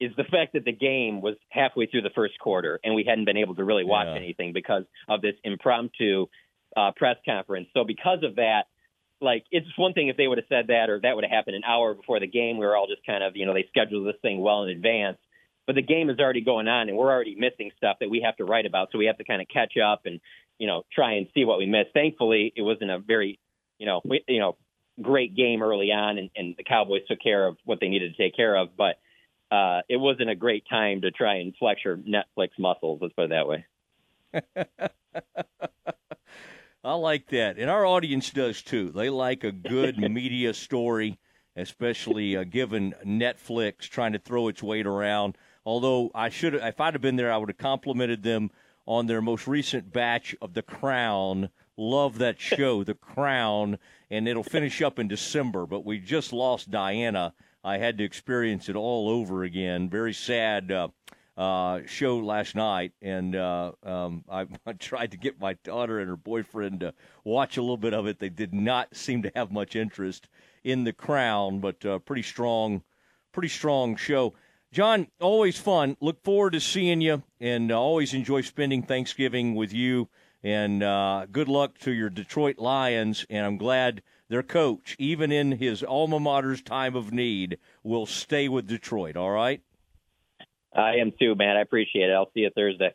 is 0.00 0.12
the 0.16 0.24
fact 0.24 0.52
that 0.52 0.64
the 0.64 0.72
game 0.72 1.20
was 1.20 1.34
halfway 1.48 1.86
through 1.86 2.02
the 2.02 2.10
first 2.14 2.38
quarter 2.38 2.78
and 2.84 2.94
we 2.94 3.04
hadn't 3.06 3.24
been 3.24 3.36
able 3.36 3.54
to 3.56 3.64
really 3.64 3.84
watch 3.84 4.06
yeah. 4.06 4.14
anything 4.14 4.52
because 4.52 4.84
of 5.08 5.20
this 5.20 5.34
impromptu 5.42 6.26
uh, 6.76 6.92
press 6.96 7.16
conference. 7.24 7.66
So 7.74 7.82
because 7.84 8.22
of 8.22 8.36
that, 8.36 8.64
like 9.20 9.44
it's 9.50 9.66
one 9.76 9.94
thing 9.94 10.08
if 10.08 10.16
they 10.16 10.28
would 10.28 10.38
have 10.38 10.46
said 10.48 10.68
that 10.68 10.88
or 10.88 11.00
that 11.00 11.16
would 11.16 11.24
have 11.24 11.32
happened 11.32 11.56
an 11.56 11.64
hour 11.64 11.94
before 11.94 12.20
the 12.20 12.28
game. 12.28 12.58
We 12.58 12.66
were 12.66 12.76
all 12.76 12.86
just 12.86 13.04
kind 13.04 13.24
of 13.24 13.34
you 13.34 13.46
know 13.46 13.54
they 13.54 13.66
scheduled 13.68 14.06
this 14.06 14.20
thing 14.22 14.40
well 14.40 14.62
in 14.62 14.70
advance. 14.70 15.18
But 15.68 15.74
the 15.74 15.82
game 15.82 16.08
is 16.08 16.18
already 16.18 16.40
going 16.40 16.66
on 16.66 16.88
and 16.88 16.96
we're 16.96 17.12
already 17.12 17.34
missing 17.34 17.70
stuff 17.76 17.98
that 18.00 18.08
we 18.08 18.22
have 18.24 18.38
to 18.38 18.46
write 18.46 18.64
about. 18.64 18.88
So 18.90 18.96
we 18.96 19.04
have 19.04 19.18
to 19.18 19.24
kind 19.24 19.42
of 19.42 19.48
catch 19.48 19.74
up 19.76 20.06
and 20.06 20.18
you 20.58 20.66
know 20.66 20.86
try 20.90 21.16
and 21.16 21.26
see 21.34 21.44
what 21.44 21.58
we 21.58 21.66
missed. 21.66 21.90
Thankfully, 21.92 22.54
it 22.56 22.62
wasn't 22.62 22.90
a 22.90 22.98
very 22.98 23.38
you 23.78 23.84
know 23.84 24.00
we, 24.02 24.24
you 24.26 24.40
know 24.40 24.56
great 25.02 25.36
game 25.36 25.62
early 25.62 25.92
on 25.92 26.16
and, 26.16 26.30
and 26.34 26.54
the 26.56 26.64
Cowboys 26.64 27.02
took 27.06 27.20
care 27.20 27.46
of 27.46 27.58
what 27.66 27.80
they 27.80 27.88
needed 27.88 28.16
to 28.16 28.22
take 28.22 28.34
care 28.34 28.56
of, 28.56 28.78
but 28.78 28.98
uh, 29.54 29.82
it 29.90 29.98
wasn't 29.98 30.30
a 30.30 30.34
great 30.34 30.64
time 30.70 31.02
to 31.02 31.10
try 31.10 31.34
and 31.36 31.54
flex 31.58 31.84
your 31.84 31.98
Netflix 31.98 32.52
muscles. 32.58 33.00
Let's 33.02 33.12
put 33.12 33.26
it 33.26 33.30
that 33.30 33.46
way. 33.46 33.66
I 36.82 36.94
like 36.94 37.28
that, 37.28 37.58
and 37.58 37.68
our 37.68 37.84
audience 37.84 38.30
does 38.30 38.62
too. 38.62 38.90
They 38.90 39.10
like 39.10 39.44
a 39.44 39.52
good 39.52 39.98
media 40.10 40.54
story, 40.54 41.18
especially 41.56 42.38
uh, 42.38 42.44
given 42.44 42.94
Netflix 43.04 43.82
trying 43.82 44.14
to 44.14 44.18
throw 44.18 44.48
its 44.48 44.62
weight 44.62 44.86
around. 44.86 45.36
Although 45.68 46.10
I 46.14 46.30
should, 46.30 46.54
if 46.54 46.80
I'd 46.80 46.94
have 46.94 47.02
been 47.02 47.16
there, 47.16 47.30
I 47.30 47.36
would 47.36 47.50
have 47.50 47.58
complimented 47.58 48.22
them 48.22 48.50
on 48.86 49.06
their 49.06 49.20
most 49.20 49.46
recent 49.46 49.92
batch 49.92 50.34
of 50.40 50.54
The 50.54 50.62
Crown. 50.62 51.50
Love 51.76 52.16
that 52.18 52.40
show, 52.54 52.82
The 52.84 52.94
Crown, 52.94 53.78
and 54.10 54.26
it'll 54.26 54.42
finish 54.42 54.80
up 54.80 54.98
in 54.98 55.08
December. 55.08 55.66
But 55.66 55.84
we 55.84 55.98
just 55.98 56.32
lost 56.32 56.70
Diana 56.70 57.34
I 57.62 57.76
had 57.76 57.98
to 57.98 58.04
experience 58.04 58.70
it 58.70 58.76
all 58.76 59.10
over 59.10 59.44
again. 59.44 59.90
Very 59.90 60.14
sad 60.14 60.72
uh, 60.72 60.88
uh, 61.36 61.80
show 61.84 62.16
last 62.16 62.54
night, 62.54 62.92
and 63.02 63.36
uh, 63.36 63.72
um, 63.82 64.24
I, 64.30 64.46
I, 64.64 64.72
tried 64.72 65.10
to 65.10 65.18
get 65.18 65.38
my 65.38 65.52
daughter 65.64 65.98
and 65.98 66.08
her 66.08 66.16
boyfriend 66.16 66.80
to 66.80 66.94
watch 67.24 67.58
a 67.58 67.60
little 67.60 67.76
bit 67.76 67.92
of 67.92 68.06
it. 68.06 68.20
They 68.20 68.30
did 68.30 68.54
not 68.54 68.96
seem 68.96 69.22
to 69.22 69.32
have 69.34 69.52
much 69.52 69.76
interest 69.76 70.28
in 70.64 70.84
the 70.84 70.94
Crown, 70.94 71.60
but 71.60 71.84
uh, 71.84 71.98
pretty 71.98 72.22
strong, 72.22 72.82
pretty 73.32 73.48
strong 73.48 73.96
show. 73.96 74.32
John, 74.70 75.08
always 75.20 75.58
fun. 75.58 75.96
Look 76.00 76.22
forward 76.22 76.52
to 76.52 76.60
seeing 76.60 77.00
you, 77.00 77.22
and 77.40 77.72
uh, 77.72 77.80
always 77.80 78.12
enjoy 78.12 78.42
spending 78.42 78.82
Thanksgiving 78.82 79.54
with 79.54 79.72
you. 79.72 80.08
And 80.42 80.82
uh, 80.82 81.26
good 81.32 81.48
luck 81.48 81.78
to 81.78 81.90
your 81.90 82.10
Detroit 82.10 82.58
Lions. 82.58 83.24
And 83.30 83.46
I'm 83.46 83.56
glad 83.56 84.02
their 84.28 84.42
coach, 84.42 84.94
even 84.98 85.32
in 85.32 85.52
his 85.52 85.82
alma 85.82 86.20
mater's 86.20 86.62
time 86.62 86.94
of 86.94 87.12
need, 87.12 87.58
will 87.82 88.06
stay 88.06 88.48
with 88.48 88.66
Detroit. 88.66 89.16
All 89.16 89.30
right. 89.30 89.62
I 90.74 90.96
am 90.96 91.12
too, 91.18 91.34
man. 91.34 91.56
I 91.56 91.62
appreciate 91.62 92.10
it. 92.10 92.12
I'll 92.12 92.30
see 92.34 92.40
you 92.40 92.50
Thursday. 92.54 92.92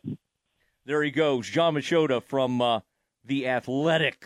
There 0.86 1.02
he 1.02 1.10
goes, 1.10 1.48
John 1.48 1.74
Machota 1.74 2.22
from 2.22 2.62
uh, 2.62 2.80
the 3.24 3.48
Athletic. 3.48 4.24